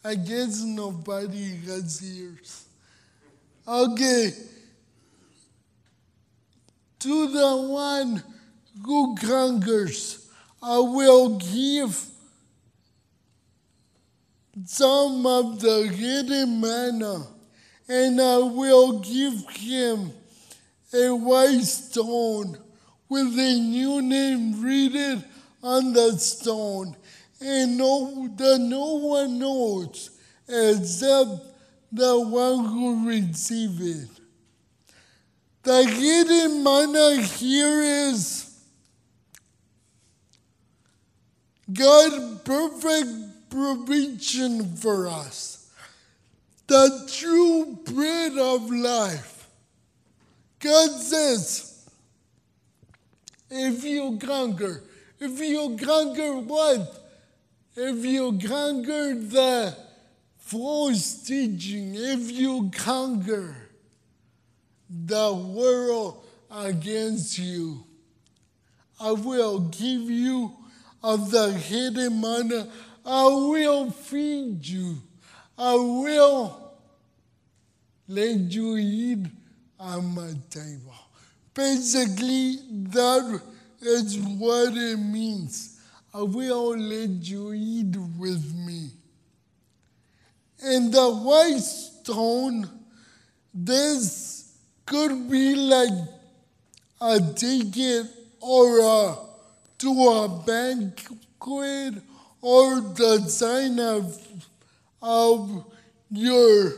I 0.04 0.14
guess 0.14 0.62
nobody 0.62 1.56
has 1.66 2.02
ears. 2.02 2.66
Okay 3.66 4.32
to 7.04 7.28
the 7.28 7.56
one 7.68 8.22
who 8.82 9.14
conquers, 9.16 10.26
I 10.62 10.78
will 10.78 11.38
give 11.38 12.02
some 14.64 15.26
of 15.26 15.60
the 15.60 15.86
hidden 15.94 16.62
manna, 16.62 17.26
and 17.88 18.20
I 18.20 18.38
will 18.38 19.00
give 19.00 19.48
him 19.50 20.12
a 20.92 21.10
white 21.10 21.62
stone 21.62 22.58
with 23.08 23.38
a 23.38 23.54
new 23.54 24.00
name 24.00 24.62
written 24.62 25.24
on 25.62 25.92
the 25.92 26.12
stone, 26.18 26.96
and 27.40 27.76
no, 27.76 28.28
that 28.36 28.58
no 28.58 28.94
one 28.94 29.38
knows 29.38 30.10
except 30.48 31.30
the 31.90 32.20
one 32.20 32.64
who 32.64 33.08
receives 33.08 33.80
it. 33.80 34.08
The 35.62 35.84
hidden 35.84 36.62
manna 36.62 37.22
here 37.22 37.80
is 37.80 38.50
God's 41.72 42.40
perfect 42.40 43.08
provision 43.48 44.76
for 44.76 45.08
us, 45.08 45.53
the 46.66 47.10
true 47.12 47.78
bread 47.84 48.38
of 48.38 48.70
life. 48.70 49.48
God 50.58 50.90
says, 50.90 51.88
if 53.50 53.84
you 53.84 54.18
conquer, 54.18 54.82
if 55.20 55.38
you 55.40 55.76
conquer 55.80 56.38
what? 56.38 57.00
If 57.76 58.04
you 58.04 58.38
conquer 58.38 59.14
the 59.14 59.76
false 60.38 61.22
teaching, 61.22 61.94
if 61.94 62.30
you 62.30 62.70
conquer 62.74 63.56
the 64.88 65.34
world 65.34 66.24
against 66.50 67.38
you. 67.38 67.84
I 69.00 69.12
will 69.12 69.60
give 69.60 70.02
you 70.02 70.52
of 71.02 71.30
the 71.30 71.52
hidden 71.52 72.20
manna. 72.20 72.68
I 73.04 73.24
will 73.24 73.90
feed 73.90 74.66
you. 74.66 74.98
I 75.56 75.74
will 75.74 76.72
let 78.08 78.36
you 78.52 78.76
eat 78.76 79.26
on 79.78 80.14
my 80.14 80.32
table. 80.50 80.94
Basically, 81.54 82.58
that 82.90 83.40
is 83.80 84.18
what 84.18 84.74
it 84.74 84.96
means. 84.98 85.80
I 86.12 86.22
will 86.22 86.76
let 86.76 87.10
you 87.22 87.52
eat 87.52 87.96
with 88.18 88.54
me. 88.54 88.90
And 90.62 90.92
the 90.92 91.10
white 91.10 91.58
stone, 91.58 92.68
this 93.52 94.56
could 94.86 95.30
be 95.30 95.54
like 95.54 95.92
a 97.00 97.20
ticket 97.34 98.06
or 98.40 98.80
a, 98.80 99.16
to 99.78 99.90
a 99.90 100.42
banquet 100.46 102.02
or 102.40 102.80
the 102.80 103.24
sign 103.28 103.78
of, 103.78 104.20
of 105.04 105.72
your, 106.10 106.72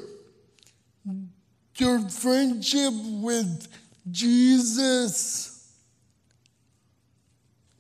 your 1.77 2.01
friendship 2.11 2.93
with 3.23 3.69
Jesus. 4.11 5.73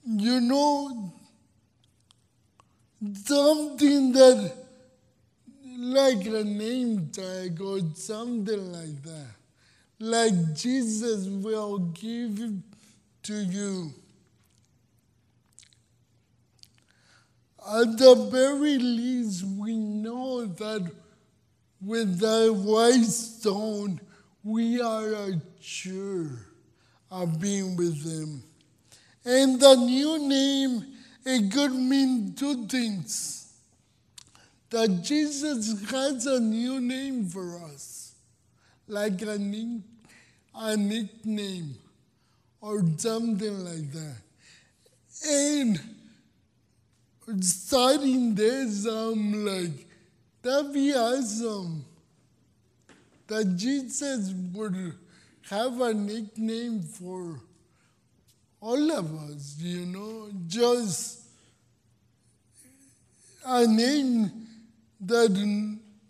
You 0.04 0.40
know, 0.40 1.12
something 3.24 4.12
that, 4.12 4.52
like 5.78 6.24
a 6.26 6.44
name 6.44 7.10
tag 7.12 7.60
or 7.60 7.80
something 7.94 8.72
like 8.72 9.02
that 9.02 9.36
like 9.98 10.54
Jesus 10.54 11.26
will 11.26 11.78
give 11.78 12.38
to 13.22 13.34
you. 13.34 13.92
At 17.68 17.98
the 17.98 18.28
very 18.30 18.78
least, 18.78 19.44
we 19.44 19.76
know 19.76 20.44
that 20.46 20.90
with 21.80 22.20
the 22.20 22.52
white 22.52 23.04
stone, 23.04 24.00
we 24.44 24.80
are 24.80 25.32
sure 25.60 26.30
of 27.10 27.40
being 27.40 27.76
with 27.76 28.04
Him. 28.04 28.42
And 29.24 29.60
the 29.60 29.74
new 29.74 30.28
name, 30.28 30.86
it 31.24 31.52
could 31.52 31.74
mean 31.74 32.34
two 32.34 32.66
things. 32.66 33.36
that 34.70 35.02
Jesus 35.02 35.90
has 35.90 36.26
a 36.26 36.40
new 36.40 36.80
name 36.80 37.26
for 37.28 37.58
us, 37.64 38.14
like 38.88 39.22
a, 39.22 39.38
nick, 39.38 39.82
a 40.54 40.76
nickname 40.76 41.76
or 42.60 42.82
something 42.98 43.64
like 43.64 43.92
that. 43.92 44.16
And 45.26 45.80
starting 47.40 48.34
this, 48.34 48.86
I'm 48.86 49.44
like, 49.44 49.86
that'd 50.42 50.72
be 50.72 50.94
awesome. 50.94 51.48
Um, 51.48 51.84
that 53.26 53.56
Jesus 53.56 54.32
would 54.52 54.94
have 55.50 55.80
a 55.80 55.92
nickname 55.92 56.80
for 56.80 57.40
all 58.60 58.92
of 58.92 59.30
us, 59.30 59.56
you 59.58 59.86
know, 59.86 60.30
just 60.46 61.22
a 63.44 63.66
name 63.66 64.30
that 65.00 65.30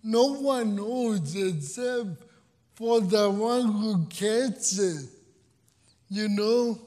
no 0.02 0.24
one 0.34 0.76
knows 0.76 1.34
except 1.34 2.22
for 2.74 3.00
the 3.00 3.30
one 3.30 3.72
who 3.72 4.06
gets 4.06 4.78
it, 4.78 5.06
you 6.10 6.28
know. 6.28 6.78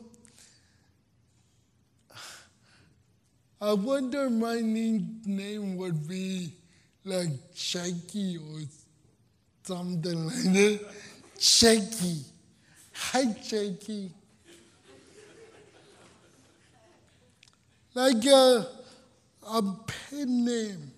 I 3.62 3.74
wonder 3.74 4.30
my 4.30 4.62
name 4.62 5.76
would 5.76 6.08
be 6.08 6.54
like 7.04 7.30
Shaky 7.54 8.38
or 8.38 8.62
something 9.64 10.26
like 10.28 10.54
that. 10.54 10.80
Shaky. 11.38 12.24
Hi, 12.94 13.36
Shaky. 13.44 14.12
Like 17.94 18.26
a, 18.26 18.68
a 19.52 19.62
pen 19.88 20.46
name. 20.46 20.92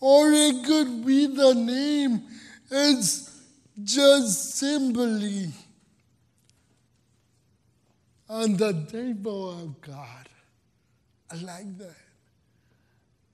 Or 0.00 0.30
it 0.32 0.66
could 0.66 1.06
be 1.06 1.26
the 1.26 1.54
name. 1.54 2.22
It's 2.70 3.40
just 3.82 4.56
simply 4.56 5.48
on 8.28 8.56
the 8.56 8.86
table 8.90 9.50
of 9.50 9.80
God. 9.80 10.25
I 11.30 11.34
like 11.36 11.78
that. 11.78 11.96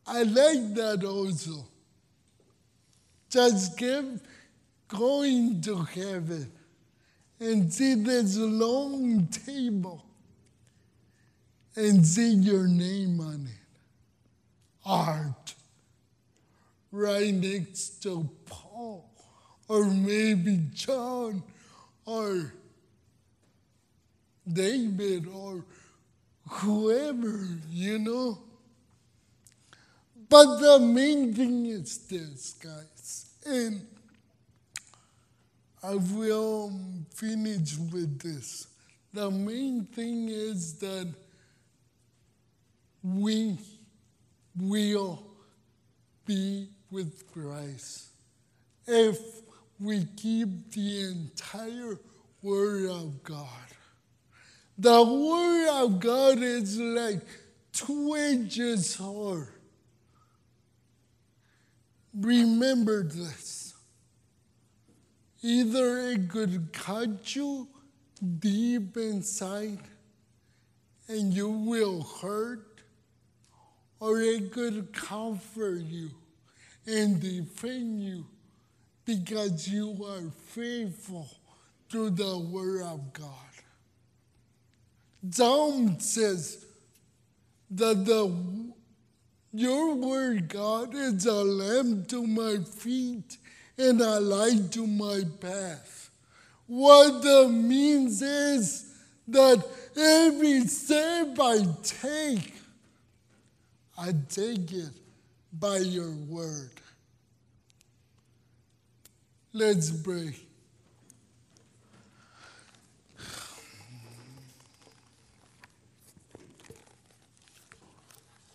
I 0.06 0.22
like 0.22 0.74
that 0.74 1.04
also. 1.04 1.66
Just 3.28 3.78
keep 3.78 4.04
going 4.88 5.60
to 5.62 5.82
heaven 5.82 6.52
and 7.40 7.72
see 7.72 7.94
this 7.94 8.36
long 8.36 9.26
table 9.28 10.04
and 11.74 12.06
see 12.06 12.34
your 12.34 12.68
name 12.68 13.20
on 13.20 13.46
it. 13.46 13.78
Art. 14.84 15.54
Right 16.90 17.32
next 17.32 18.02
to 18.02 18.28
Paul, 18.44 19.08
or 19.66 19.86
maybe 19.86 20.60
John, 20.74 21.42
or 22.04 22.52
David, 24.46 25.26
or 25.26 25.64
whoever, 26.60 27.46
you 27.70 27.98
know. 27.98 28.38
But 30.28 30.58
the 30.58 30.78
main 30.80 31.34
thing 31.34 31.66
is 31.66 31.98
this, 32.06 32.54
guys, 32.54 33.26
and 33.44 33.86
I 35.82 35.94
will 35.96 36.72
finish 37.14 37.76
with 37.76 38.20
this. 38.20 38.68
The 39.12 39.30
main 39.30 39.84
thing 39.84 40.28
is 40.28 40.78
that 40.78 41.12
we 43.02 43.58
will 44.58 45.22
be 46.24 46.68
with 46.90 47.30
Christ 47.32 48.08
if 48.86 49.18
we 49.80 50.06
keep 50.16 50.70
the 50.72 51.10
entire 51.10 51.98
Word 52.42 52.90
of 52.90 53.22
God. 53.22 53.48
The 54.82 55.00
Word 55.04 55.84
of 55.84 56.00
God 56.00 56.38
is 56.42 56.76
like 56.76 57.20
two 57.72 58.16
inches 58.16 58.96
hard. 58.96 59.46
Remember 62.12 63.04
this. 63.04 63.74
Either 65.40 65.98
it 66.10 66.28
could 66.28 66.72
cut 66.72 67.36
you 67.36 67.68
deep 68.40 68.96
inside 68.96 69.78
and 71.06 71.32
you 71.32 71.48
will 71.48 72.02
hurt, 72.20 72.82
or 74.00 74.20
it 74.20 74.50
could 74.50 74.92
comfort 74.92 75.82
you 75.82 76.10
and 76.88 77.20
defend 77.20 78.02
you 78.02 78.26
because 79.04 79.68
you 79.68 79.96
are 80.04 80.28
faithful 80.48 81.28
to 81.90 82.10
the 82.10 82.36
Word 82.36 82.82
of 82.82 83.12
God. 83.12 83.51
Psalm 85.30 86.00
says 86.00 86.64
that 87.70 88.04
the 88.04 88.72
your 89.54 89.94
word, 89.94 90.48
God, 90.48 90.94
is 90.94 91.26
a 91.26 91.44
lamp 91.44 92.08
to 92.08 92.26
my 92.26 92.56
feet 92.64 93.36
and 93.76 94.00
a 94.00 94.18
light 94.18 94.72
to 94.72 94.86
my 94.86 95.22
path. 95.40 96.10
What 96.66 97.22
that 97.22 97.50
means 97.50 98.22
is 98.22 98.94
that 99.28 99.62
every 99.94 100.66
step 100.66 101.38
I 101.38 101.66
take, 101.82 102.54
I 103.98 104.14
take 104.30 104.72
it 104.72 104.92
by 105.52 105.78
your 105.78 106.12
word. 106.12 106.70
Let's 109.52 109.90
pray. 109.90 110.34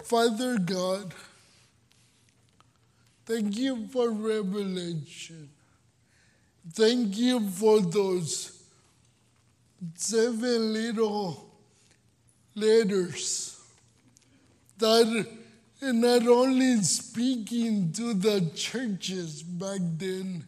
Father 0.07 0.57
God, 0.57 1.13
thank 3.25 3.57
you 3.57 3.87
for 3.87 4.09
revelation. 4.09 5.49
Thank 6.71 7.17
you 7.17 7.49
for 7.49 7.81
those 7.81 8.57
seven 9.95 10.71
little 10.71 11.49
letters 12.55 13.59
that 14.77 15.27
are 15.81 15.91
not 15.91 16.25
only 16.25 16.81
speaking 16.83 17.91
to 17.91 18.13
the 18.13 18.49
churches 18.55 19.43
back 19.43 19.81
then, 19.97 20.47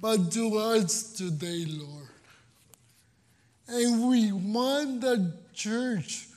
but 0.00 0.32
to 0.32 0.56
us 0.56 1.12
today, 1.12 1.66
Lord. 1.68 2.08
And 3.68 4.08
we 4.08 4.32
want 4.32 5.02
the 5.02 5.34
church 5.52 6.28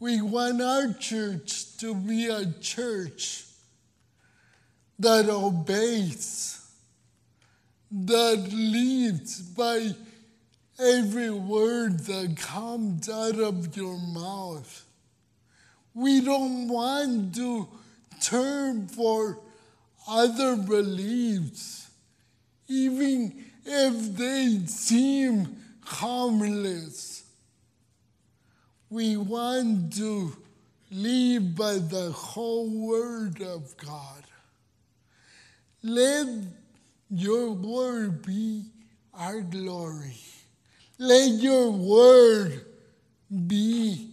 we 0.00 0.22
want 0.22 0.62
our 0.62 0.94
church 0.94 1.76
to 1.76 1.94
be 1.94 2.26
a 2.26 2.46
church 2.62 3.44
that 4.98 5.28
obeys, 5.28 6.66
that 7.90 8.48
leads 8.50 9.42
by 9.42 9.94
every 10.78 11.30
word 11.30 11.98
that 12.00 12.34
comes 12.38 13.10
out 13.10 13.38
of 13.38 13.76
your 13.76 13.98
mouth. 13.98 14.86
We 15.92 16.22
don't 16.22 16.68
want 16.68 17.34
to 17.34 17.68
turn 18.22 18.88
for 18.88 19.38
other 20.08 20.56
beliefs, 20.56 21.90
even 22.68 23.44
if 23.66 24.16
they 24.16 24.60
seem 24.66 25.56
harmless. 25.84 27.19
We 28.90 29.16
want 29.16 29.92
to 29.94 30.32
live 30.90 31.54
by 31.54 31.74
the 31.74 32.10
whole 32.10 32.68
Word 32.68 33.40
of 33.40 33.76
God. 33.76 34.24
Let 35.84 36.26
your 37.08 37.52
Word 37.52 38.26
be 38.26 38.64
our 39.14 39.42
glory. 39.42 40.16
Let 40.98 41.40
your 41.40 41.70
Word 41.70 42.64
be 43.46 44.10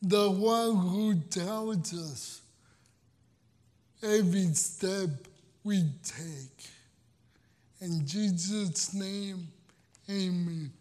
the 0.00 0.30
one 0.30 0.76
who 0.76 1.14
tells 1.28 1.92
us 1.92 2.40
every 4.02 4.54
step 4.54 5.10
we 5.62 5.84
take. 6.02 6.70
In 7.82 8.06
Jesus' 8.06 8.94
name, 8.94 9.48
amen. 10.08 10.72